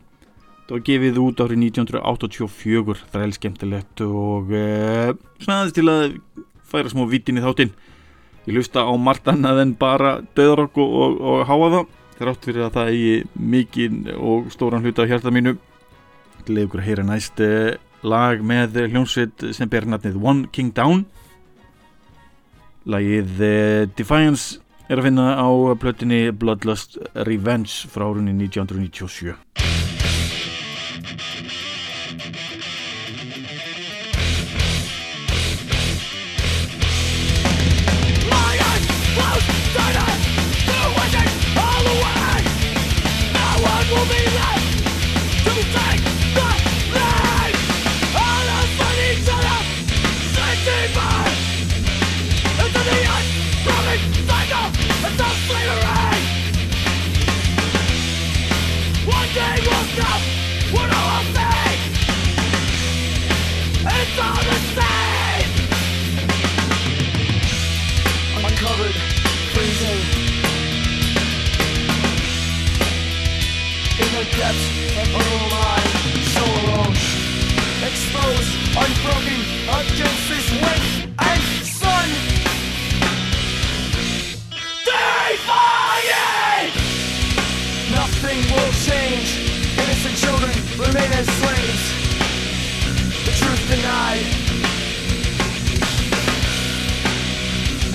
Það 0.68 0.72
var 0.72 0.84
gefið 0.88 1.18
út 1.20 1.42
árið 1.44 1.64
1984 1.66 2.96
það 3.12 3.24
er 3.26 3.34
skemmtilegt 3.36 4.04
og 4.06 4.52
e, 4.56 4.62
svona 5.42 5.58
aðeins 5.58 5.76
til 5.76 5.86
að 5.92 6.06
færa 6.68 6.92
smá 6.92 7.04
vítin 7.12 7.40
í 7.40 7.44
þáttinn. 7.44 7.74
Ég 8.48 8.56
lusta 8.56 8.86
á 8.88 8.94
margt 8.96 9.28
annað 9.28 9.60
en 9.66 9.74
bara 9.80 10.14
döðarokk 10.38 10.80
og, 10.84 10.94
og, 11.04 11.18
og 11.20 11.42
háa 11.50 11.72
það 11.74 11.92
þrátt 12.20 12.48
fyrir 12.48 12.68
að 12.68 12.78
það 12.78 12.92
eigi 12.94 13.18
mikinn 13.56 13.98
og 14.16 14.48
stóran 14.56 14.86
hluta 14.86 15.04
á 15.04 15.10
hjarta 15.12 15.34
mínu. 15.36 15.58
Til 16.48 16.62
ykkur 16.64 16.84
að 16.84 16.88
heyra 16.88 17.08
næst 17.08 17.44
e, 17.44 17.52
lag 18.08 18.44
með 18.48 18.80
hljómsveit 18.86 19.50
sem 19.58 19.72
ber 19.72 19.90
nafnið 19.92 20.22
One 20.24 20.48
King 20.56 20.72
Down. 20.76 21.04
Lagið 22.88 23.44
e, 23.44 23.58
Defiance 24.00 24.62
er 24.88 25.02
að 25.02 25.10
finna 25.10 25.28
á 25.36 25.48
plötinni 25.80 26.22
Bloodlust 26.32 26.98
Revenge 27.28 27.92
frá 27.92 28.08
árunni 28.08 28.36
1997 28.48 29.97
depths 74.38 74.68
of 75.02 75.08
her 75.18 75.34
mind 75.50 75.90
So 76.36 76.44
alone 76.62 76.96
Exposed, 77.90 78.52
unbroken 78.78 79.40
Against 79.82 80.24
this 80.30 80.48
wind 80.62 80.86
and 81.20 81.44
sun 81.66 82.10
Defying 84.86 85.88
Nothing 87.92 88.40
will 88.52 88.72
change. 88.86 89.30
Innocent 89.78 90.16
children 90.18 90.52
remain 90.78 91.12
as 91.14 91.28
slaves. 91.40 91.86
The 93.26 93.32
truth 93.32 93.64
denied. 93.70 94.26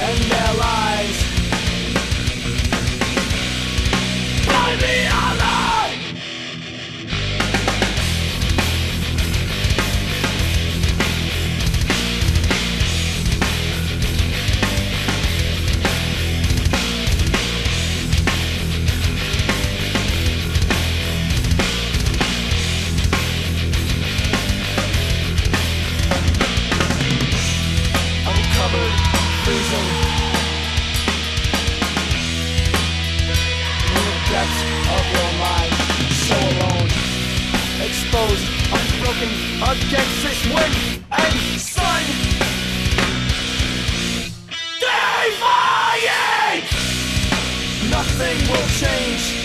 And 0.00 0.18
their 0.30 0.54
lies. 0.58 0.91
Against 39.72 40.22
this 40.22 40.44
wind 40.52 41.02
and 41.10 41.58
sun. 41.58 42.02
Defying! 44.78 46.62
Nothing 47.90 48.38
will 48.50 48.68
change. 48.68 49.41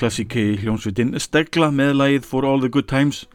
Íslensk 0.00 0.30
klassík 0.30 0.34
í 0.38 0.56
hljónsvitin 0.62 1.18
Stegla 1.20 1.68
með 1.70 1.98
lagið 1.98 2.24
For 2.24 2.44
All 2.48 2.62
The 2.62 2.70
Good 2.72 2.86
Times. 2.88 3.26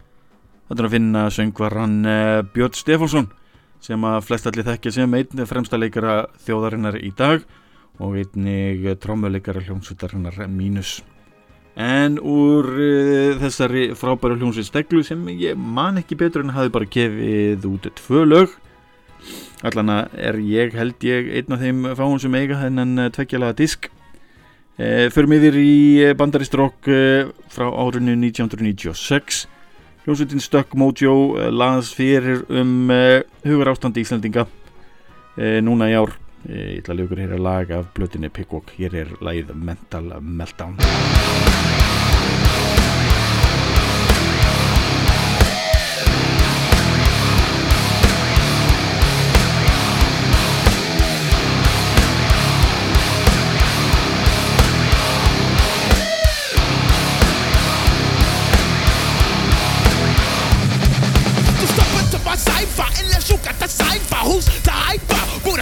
Þetta 0.68 0.82
er 0.82 0.88
að 0.88 0.93
finna 0.95 1.22
söngvaran 1.30 2.05
uh, 2.05 2.43
Björn 2.53 2.74
Stefánsson 2.74 3.28
sem 3.80 4.01
að 4.01 4.24
flest 4.26 4.47
allir 4.49 4.66
þekkja 4.66 4.93
sem 4.95 5.13
einn 5.13 5.45
fremsta 5.45 5.78
leikara 5.78 6.26
þjóðarinnar 6.41 6.97
í 6.97 7.11
dag 7.13 7.45
og 8.01 8.18
einnig 8.18 8.97
trómuleikara 8.97 9.61
hljónsvitarinnar 9.61 10.47
mínus. 10.49 11.03
En 11.78 12.18
úr 12.18 12.66
uh, 12.66 13.38
þessari 13.43 13.91
frábæru 13.93 14.39
hljónsvit 14.39 14.72
Steglu 14.72 15.03
sem 15.05 15.22
ég 15.38 15.53
man 15.53 16.01
ekki 16.01 16.18
betur 16.18 16.41
en 16.41 16.55
hafi 16.55 16.74
bara 16.74 16.89
gefið 16.89 17.70
út 17.70 17.91
tvö 18.01 18.26
lög. 18.26 18.57
Allan 19.61 19.93
að 19.93 20.18
er 20.18 20.41
ég 20.41 20.74
held 20.74 21.05
ég 21.05 21.30
einn 21.30 21.53
af 21.53 21.61
þeim 21.61 21.91
fáum 21.93 22.18
sem 22.22 22.41
eiga 22.41 22.63
þennan 22.63 23.11
tveggjalaða 23.13 23.61
disk 23.61 23.91
e, 24.78 25.10
Förum 25.14 25.36
yfir 25.38 25.58
í 25.60 25.76
bandaristrók 26.18 26.90
e, 26.90 27.00
frá 27.52 27.68
árinu 27.70 28.16
1996 28.18 29.46
Hljómsveitin 30.06 30.44
Stuck 30.44 30.76
Mojo 30.78 31.16
e, 31.40 31.50
las 31.52 31.94
fyrir 31.96 32.44
um 32.50 32.92
hugur 33.46 33.74
ástandi 33.74 34.06
Íslandinga 34.06 34.48
núna 35.36 35.90
í 35.92 35.96
ár. 36.00 36.14
Ég 36.48 36.78
ætla 36.80 36.94
að 36.94 37.02
lögur 37.02 37.20
hér 37.20 37.34
að 37.36 37.44
laga 37.44 37.82
af 37.82 37.90
blötinni 37.98 38.30
Pickwock 38.32 38.72
Hér 38.78 39.02
er 39.02 39.18
lagið 39.20 39.52
Mental 39.58 40.14
Meltdown 40.22 40.80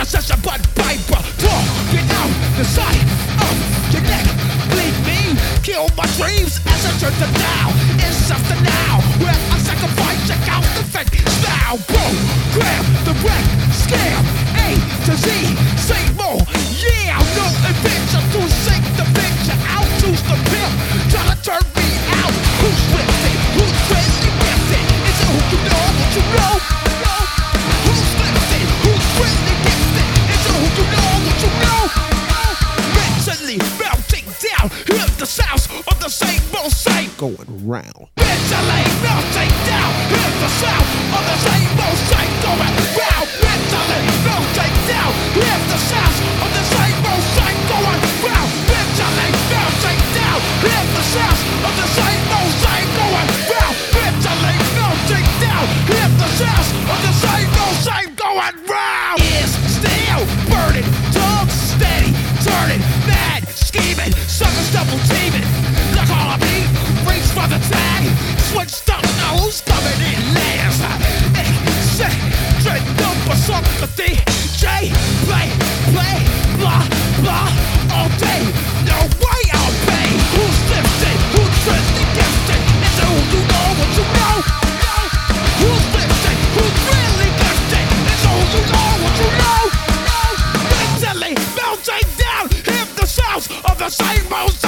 Buddha 0.04 0.22
says 0.22 0.32
a 0.32 0.38
butt 0.44 0.60
piper. 0.76 1.22
Talk, 1.40 1.66
get 1.96 2.04
out 2.20 2.34
the 2.58 2.66
sight 2.66 3.04
of 3.40 3.56
your 3.94 4.04
neck. 4.04 4.28
Bleed 4.68 4.96
me, 5.08 5.40
kill 5.64 5.88
my 5.96 6.04
dreams 6.20 6.60
as 6.68 6.84
I 6.84 6.92
turn 7.00 7.16
them 7.24 7.32
down. 7.40 7.72
It's 8.04 8.18
something 8.28 8.62
now 8.64 9.00
where 9.24 9.32
I 9.32 9.58
sacrifice, 9.64 10.28
check 10.28 10.44
out 10.52 10.64
the 10.76 10.84
fake 10.92 11.16
style. 11.40 11.78
Boom, 11.88 12.16
grab 12.52 12.84
the 13.08 13.16
wreck, 13.24 13.46
scam. 13.72 14.20
A 14.60 14.76
to 15.08 15.16
Z, 15.16 15.28
say 15.80 16.04
more. 16.20 16.44
Yeah, 16.84 17.03
real 36.64 36.72
safe. 36.72 37.18
Going 37.18 37.68
round. 37.68 38.08
Bitch, 38.16 38.50
I 38.52 38.62
lay 38.72 38.86
melting 39.04 39.54
down. 39.68 39.92
Here's 40.08 40.38
the 40.40 40.52
sound 40.64 40.88
of 41.12 41.24
the 41.28 41.38
same 41.44 41.72
old 41.76 42.00
safe 42.08 42.36
going 42.44 42.76
round. 42.96 43.28
Bitch, 43.44 43.72
I 43.76 43.82
lay 43.92 44.04
melting 44.24 44.76
down. 44.88 45.12
Here's 45.36 45.66
the 45.72 45.80
sound 45.92 46.16
of 46.44 46.50
the 46.56 46.64
same 46.64 47.00
old 47.04 47.26
safe 47.36 47.62
going 47.68 48.02
round. 48.24 48.50
Bitch, 48.68 48.98
I 49.04 49.10
lay 49.20 49.32
melting 49.52 50.02
down. 50.16 50.40
Here's 50.64 50.92
the 50.96 51.06
sound 51.12 51.40
of 51.68 51.74
the 51.76 51.88
same 52.00 52.24
old 52.32 52.54
safe 52.64 52.90
going 52.96 53.30
round. 53.52 53.76
Bitch, 53.92 54.24
I 54.24 54.34
lay 54.44 54.58
melting 54.80 55.28
down. 55.44 55.66
Here's 55.92 56.16
the 56.16 56.30
sound 56.40 56.68
of 56.92 57.00
the 57.04 57.14
same 57.24 57.52
old 57.60 57.78
safe 57.84 58.12
going 58.16 58.56
round. 58.72 59.33
Number 73.54 73.70
sympathy, 73.70 74.16
J, 74.58 74.90
play, 75.26 75.48
play, 75.94 76.18
blah, 76.58 76.82
blah, 77.22 77.48
all 77.94 78.10
day. 78.18 78.42
No 78.88 78.98
way 79.22 79.42
I'll 79.54 79.78
pay. 79.86 80.10
Who's 80.34 80.60
lifted? 80.72 81.18
Who's 81.34 81.58
really 81.70 82.06
gifted? 82.18 82.62
It's 82.82 82.98
who 83.04 83.12
you 83.34 83.42
know 83.52 83.70
what 83.78 83.92
you 83.98 84.06
know. 84.18 84.36
Who's 85.62 85.86
lifted? 85.94 86.38
Who's 86.56 86.78
really 86.90 87.30
gifted? 87.42 87.86
It's 88.10 88.24
who 88.26 88.36
you 88.54 88.64
know 88.74 88.92
what 89.04 89.16
you 89.22 89.30
know. 89.42 89.62
Mentally 90.74 91.34
melting 91.58 92.10
down, 92.18 92.46
hear 92.50 92.86
the 92.96 93.06
sounds 93.06 93.50
of 93.70 93.78
the 93.78 93.90
same 93.90 94.34
old 94.34 94.63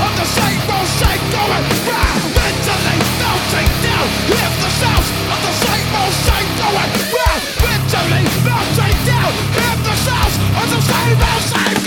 of 0.00 0.12
the 0.16 0.26
same 0.26 0.60
old 0.70 0.88
same. 0.98 1.22
Mentally 2.34 2.98
melting 3.20 3.70
down, 3.84 4.08
the 4.62 4.70
sounds 4.80 5.08
of 5.32 5.38
the 5.46 5.54
same 5.64 5.88
old 6.00 6.14
same. 6.26 6.48
Mentally 7.62 8.24
melting 8.42 8.98
down, 9.06 9.32
the 9.84 9.94
sounds 10.06 10.36
of 10.60 10.66
the 10.74 10.80
same 10.82 11.18
old 11.30 11.44
same 11.52 11.83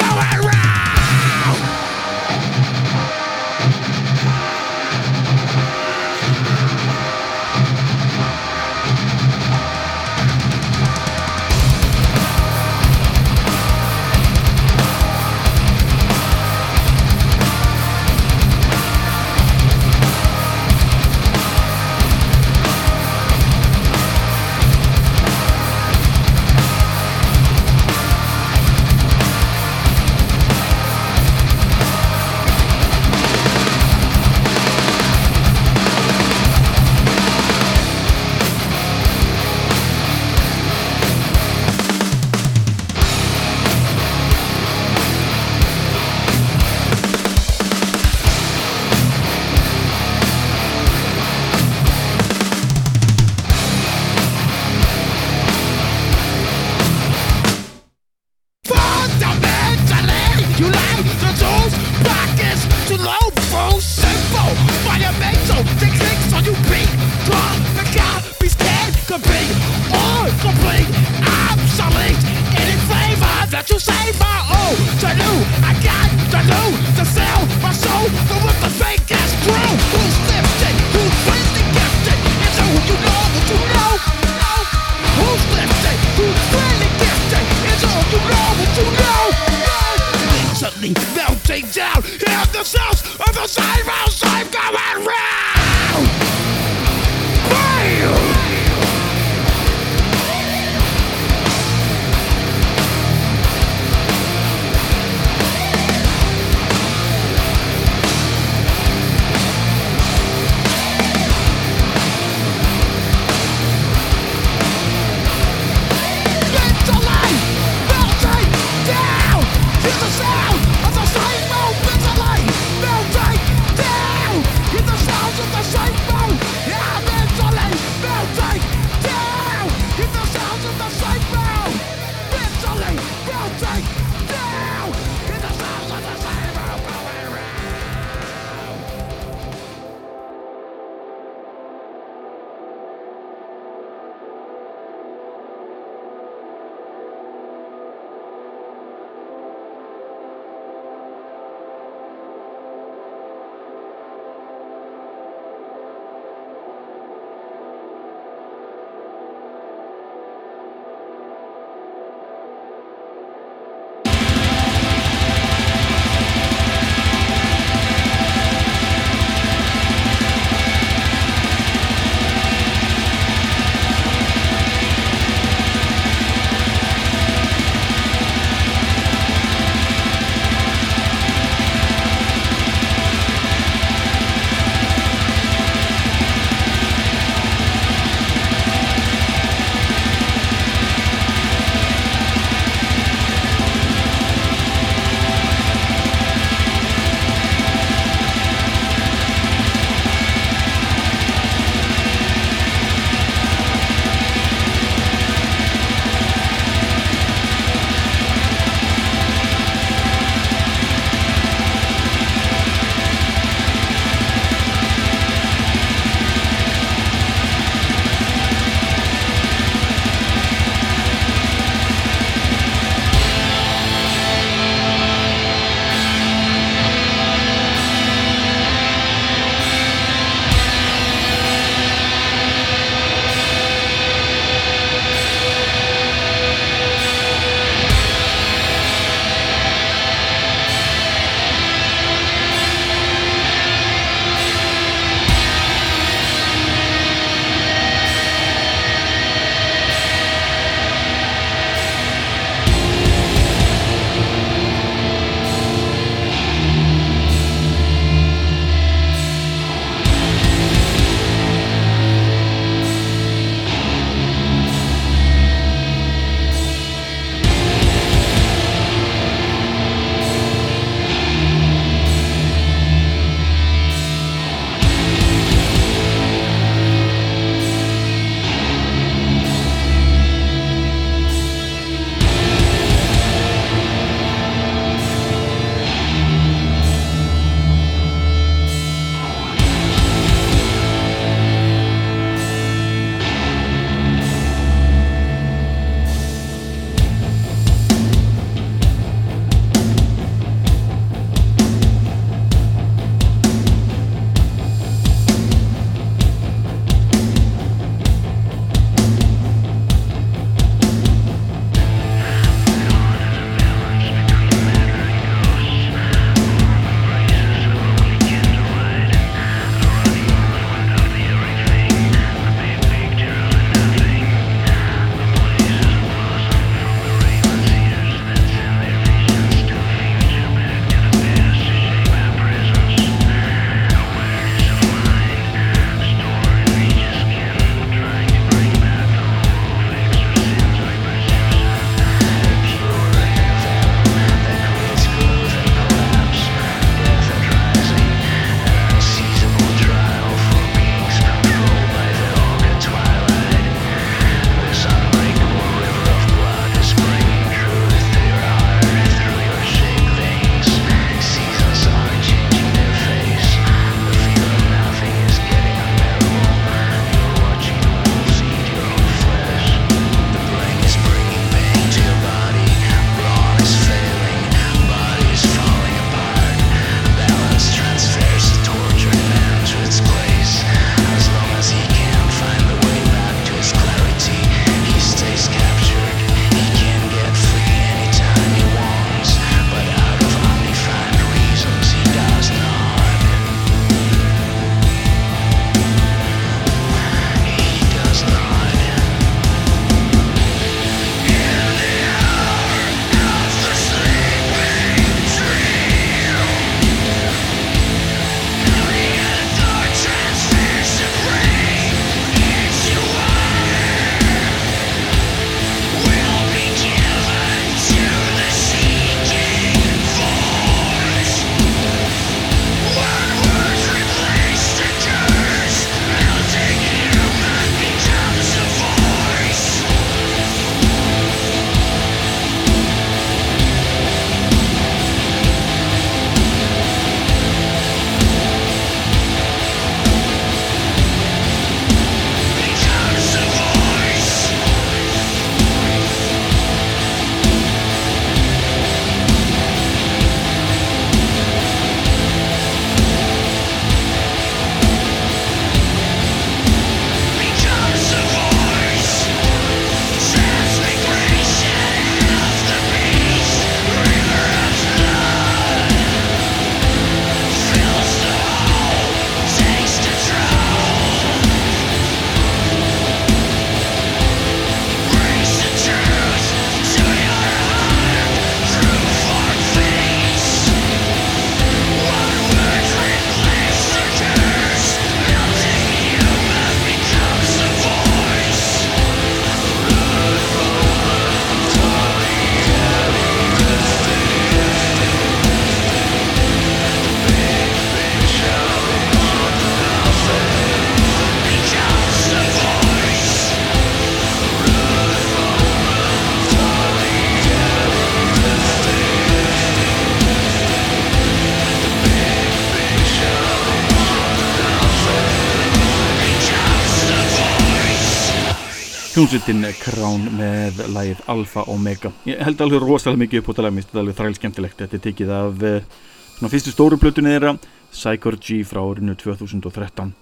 hljómsveitin 519.27 519.65
Krán 519.81 520.21
með 520.39 520.77
lægið 520.95 521.21
Alfa 521.27 521.65
Omega. 521.67 522.13
Ég 522.23 522.39
held 522.39 522.61
alveg 522.63 522.79
rosalega 522.79 523.19
mikið 523.25 523.41
upp 523.41 523.49
á 523.51 523.53
talag 523.57 523.79
þetta 523.81 523.97
er 523.97 523.99
alveg 523.99 524.15
þrælskemtilegt 524.15 524.77
þetta 524.79 524.95
er 524.95 525.01
tekið 525.03 525.31
af 525.35 525.65
eh, 525.67 525.89
svona, 526.37 526.51
fyrstu 526.53 526.71
stóru 526.71 526.99
plötunni 527.01 527.33
þeirra 527.33 527.51
Psychorgy 527.91 528.61
frá 528.69 528.79
orinu 528.85 529.17
2013 529.19 530.13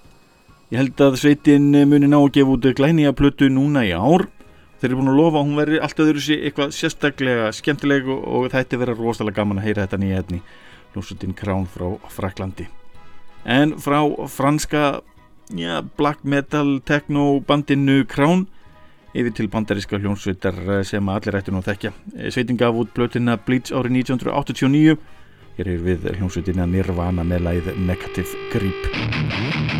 ég 0.71 0.81
held 0.81 1.03
að 1.05 1.19
sveitin 1.21 1.67
eh, 1.77 1.85
muni 1.85 2.09
ná 2.09 2.17
að 2.17 2.31
gefa 2.39 2.55
út 2.55 2.65
eh, 2.65 2.73
glænija 2.79 3.13
plötu 3.13 3.51
núna 3.53 3.85
í 3.85 3.93
ár. 3.93 4.25
Þeir 4.81 4.89
eru 4.89 4.99
búin 5.03 5.13
að 5.13 5.21
lofa 5.21 5.37
að 5.43 5.45
hún 5.51 5.61
veri 5.61 5.83
alltaf 5.85 6.07
öðru 6.07 6.25
sér 6.25 6.49
eitthvað 6.49 6.75
sérstaklega 6.79 7.53
skemmtileg 7.59 8.09
og 8.15 8.49
þetta 8.55 8.73
er 8.79 8.83
verið 8.87 9.05
rosalega 9.05 9.37
gaman 9.43 9.61
að 9.61 9.69
heyra 9.69 9.85
þetta 9.85 10.01
nýja 10.01 10.25
etni 10.25 10.41
hljómsveitin 10.95 11.37
Krán 11.37 11.69
frá 11.69 11.91
Fraklandi 12.09 12.71
en 13.45 13.77
frá 13.77 14.01
franska 14.25 15.03
já, 15.53 15.85
black 15.93 16.25
metal 16.25 16.79
techno 16.81 17.35
bandinu 17.45 18.01
Krán 18.09 18.47
yfir 19.15 19.35
til 19.35 19.51
bandaríska 19.51 19.99
hljónsveitar 20.01 20.57
eh, 20.65 20.81
sem 20.87 21.11
allir 21.11 21.39
ættir 21.39 21.55
nú 21.55 21.61
að 21.63 21.71
þekkja. 21.71 21.93
Eh, 22.17 22.31
sveitin 22.35 22.59
gaf 22.59 22.75
út 22.75 22.91
blötina 22.95 23.37
Bleach 23.39 23.71
árið 23.71 24.01
1989 24.03 24.97
hér 25.55 25.71
er 25.71 25.83
við 25.85 26.09
hljónsveitina 26.17 26.67
Nirvana 26.67 27.23
með 27.23 27.47
læð 27.47 27.73
Negative 27.87 28.45
Creep 28.51 29.74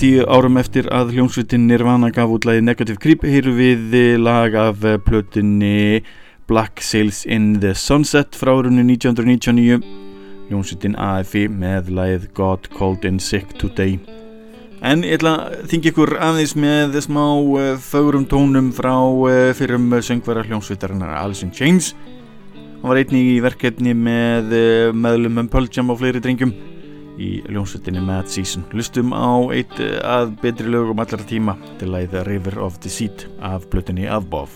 tíu 0.00 0.22
árum 0.32 0.56
eftir 0.56 0.86
að 0.96 1.10
hljómsveitin 1.12 1.66
Nirvana 1.68 2.08
gaf 2.08 2.30
út 2.32 2.46
lagi 2.48 2.62
Negative 2.64 2.96
Creep 3.02 3.24
heyru 3.28 3.52
við 3.52 3.96
lag 4.16 4.54
af 4.56 4.86
plötunni 5.04 6.00
Black 6.48 6.80
Sails 6.80 7.26
in 7.28 7.58
the 7.60 7.74
Sunset 7.76 8.32
frá 8.38 8.54
árunni 8.54 8.80
1999 8.94 9.84
hljómsveitin 10.48 10.96
AFI 10.96 11.44
með 11.52 11.92
lagið 11.98 12.24
God 12.32 12.70
Called 12.78 13.04
In 13.04 13.20
Sick 13.20 13.52
Today. 13.60 13.98
En 14.80 15.04
ég 15.04 15.18
ætla 15.18 15.36
að 15.50 15.68
þingja 15.74 15.92
ykkur 15.92 16.16
aðeins 16.16 16.56
með 16.56 16.96
smá 17.04 17.26
uh, 17.36 17.76
fögurum 17.90 18.24
tónum 18.30 18.72
frá 18.72 18.96
fyrrum 19.58 19.92
söngvara 20.00 20.48
hljómsveitarinnar 20.48 21.12
Alice 21.20 21.44
in 21.44 21.52
Chains. 21.52 21.92
Hann 22.80 22.88
var 22.88 23.04
einnig 23.04 23.34
í 23.36 23.40
verkefni 23.44 23.92
með 23.92 24.54
uh, 24.56 24.90
meðlumum 24.96 25.52
Pearl 25.52 25.68
Jam 25.68 25.92
og 25.92 26.00
fleiri 26.00 26.24
drengjum 26.24 26.56
í 27.20 27.30
hljómsveitinni 27.48 28.02
Mad 28.04 28.30
Season. 28.32 28.64
Lustum 28.72 29.12
á 29.12 29.52
eitt 29.52 29.76
að 30.00 30.34
betri 30.42 30.72
lögum 30.72 31.02
allar 31.02 31.24
tíma 31.28 31.56
til 31.80 31.92
að 31.92 32.10
The 32.16 32.24
River 32.28 32.58
of 32.64 32.80
Deceit 32.82 33.28
af 33.44 33.68
blötunni 33.70 34.08
Avbov. 34.08 34.48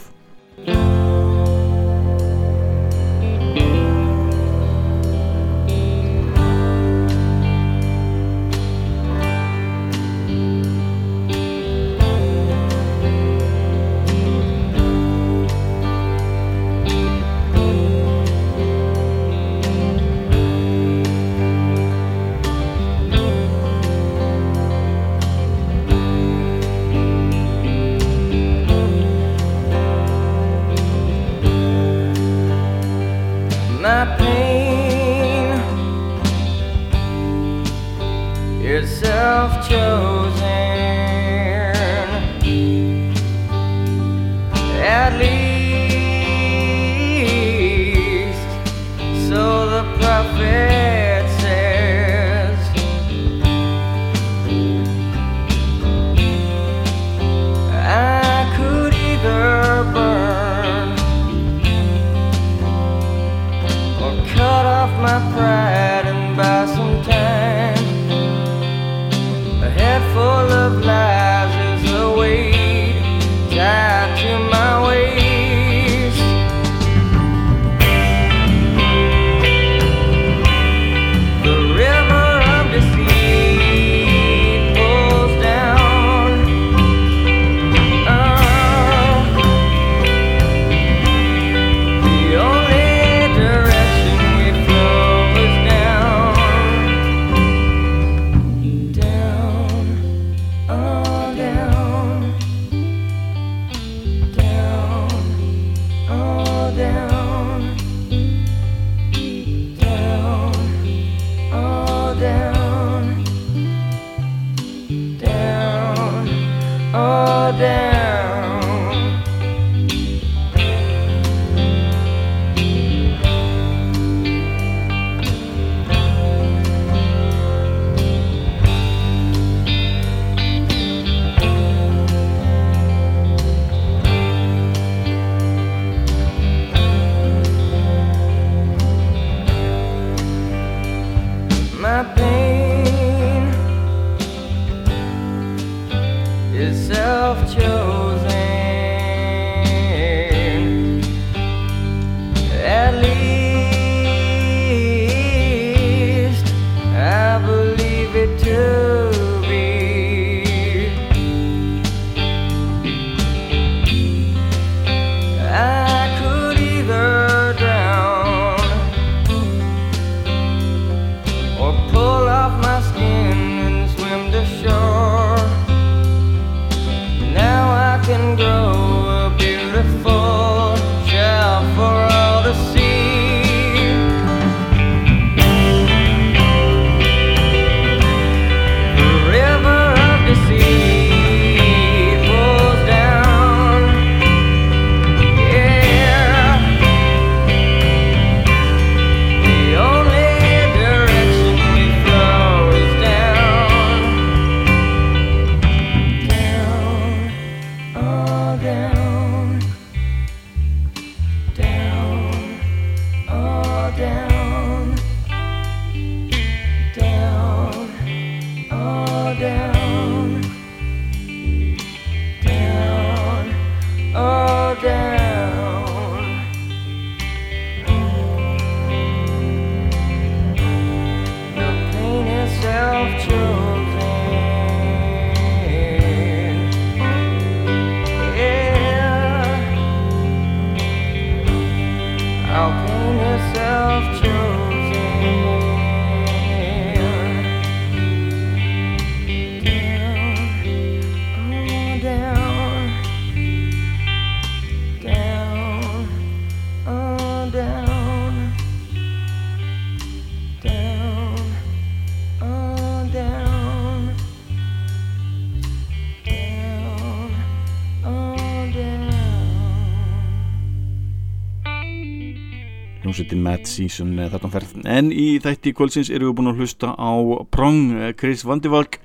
Hljómsveitin 273.15 273.43
Mad 273.43 273.67
Season 273.67 274.19
eh, 274.19 274.29
þarna 274.31 274.51
ferð. 274.51 274.75
En 274.91 275.11
í 275.15 275.39
þætti 275.43 275.73
kvöldsins 275.77 276.11
eru 276.11 276.31
við 276.31 276.39
búin 276.39 276.51
að 276.51 276.63
hlusta 276.63 276.95
á 276.99 277.13
Prong, 277.51 277.93
eh, 277.95 278.13
Chris 278.19 278.45
Vandivalk, 278.45 278.99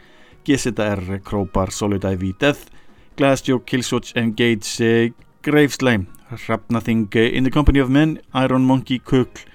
GZR, 0.48 1.20
Crowbar, 1.24 1.72
Solid 1.72 2.06
Ivy, 2.06 2.34
Death, 2.40 2.72
Glassjoke, 3.18 3.68
Killswitch, 3.70 4.16
Engage, 4.18 4.82
eh, 4.82 5.12
Graveslime, 5.44 6.08
Hrafnathing, 6.32 7.14
In 7.16 7.44
the 7.44 7.52
Company 7.52 7.80
of 7.80 7.90
Men, 7.90 8.20
Iron 8.34 8.66
Monkey, 8.66 9.00
Kukl, 9.00 9.46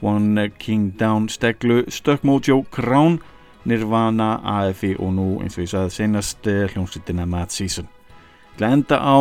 One 0.00 0.50
King 0.58 0.96
Down, 0.96 1.28
Steglu, 1.28 1.84
Stuck 1.90 2.22
Mojo, 2.22 2.64
Crown, 2.70 3.20
Nirvana, 3.64 4.40
AFI 4.42 4.96
og 4.98 5.12
nú 5.12 5.40
eins 5.42 5.58
og 5.58 5.64
ég 5.66 5.70
sagði 5.70 5.90
senast 5.92 6.42
hljómsveitina 6.42 7.26
Mad 7.28 7.52
Season. 7.52 7.86
Til 8.56 8.66
að 8.66 8.72
enda 8.72 8.96
á 8.96 9.18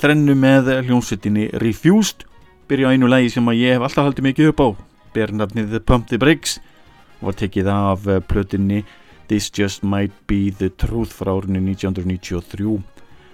þrennu 0.00 0.34
með 0.34 0.70
hljómsveitinni 0.86 1.50
Refused 1.60 2.24
byrja 2.72 2.88
á 2.88 2.92
einu 2.96 3.10
lægi 3.10 3.34
sem 3.34 3.52
ég 3.52 3.76
hef 3.76 3.84
alltaf 3.84 4.06
haldið 4.08 4.28
mikið 4.30 4.50
upp 4.52 4.60
á. 4.64 4.68
Bernafnið 5.12 5.78
Pump 5.84 6.08
the 6.08 6.16
og 6.16 7.28
var 7.28 7.36
tekið 7.36 7.68
af 7.68 8.06
uh, 8.08 8.20
plötinni 8.20 8.84
This 9.28 9.50
Just 9.52 9.84
Might 9.84 10.12
Be 10.26 10.50
The 10.50 10.70
Truth 10.70 11.12
frá 11.12 11.36
árinu 11.36 11.60
1993 11.60 12.80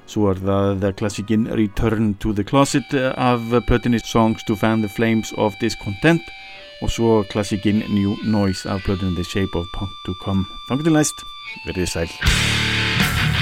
svo 0.09 0.31
er 0.33 0.41
það 0.41 0.85
klassikinn 0.99 1.49
Return 1.53 2.15
to 2.21 2.33
the 2.33 2.45
Closet 2.45 2.95
eh, 2.97 3.13
af 3.17 3.41
plötinni 3.69 4.01
Songs 4.05 4.45
to 4.49 4.57
Fan 4.57 4.83
the 4.83 4.89
Flames 4.89 5.33
of 5.37 5.55
Discontent. 5.61 6.23
Og 6.83 6.91
svo 6.91 7.23
klassikinn 7.31 7.83
New 7.91 8.17
Noise 8.25 8.71
af 8.71 8.81
plötinni 8.87 9.15
The 9.15 9.25
Shape 9.25 9.59
of 9.59 9.67
Punk 9.77 9.93
to 10.07 10.15
Come. 10.25 10.47
Þannig 10.69 10.89
til 10.89 10.99
næst, 10.99 11.27
verðið 11.67 11.93
sæl 11.95 13.38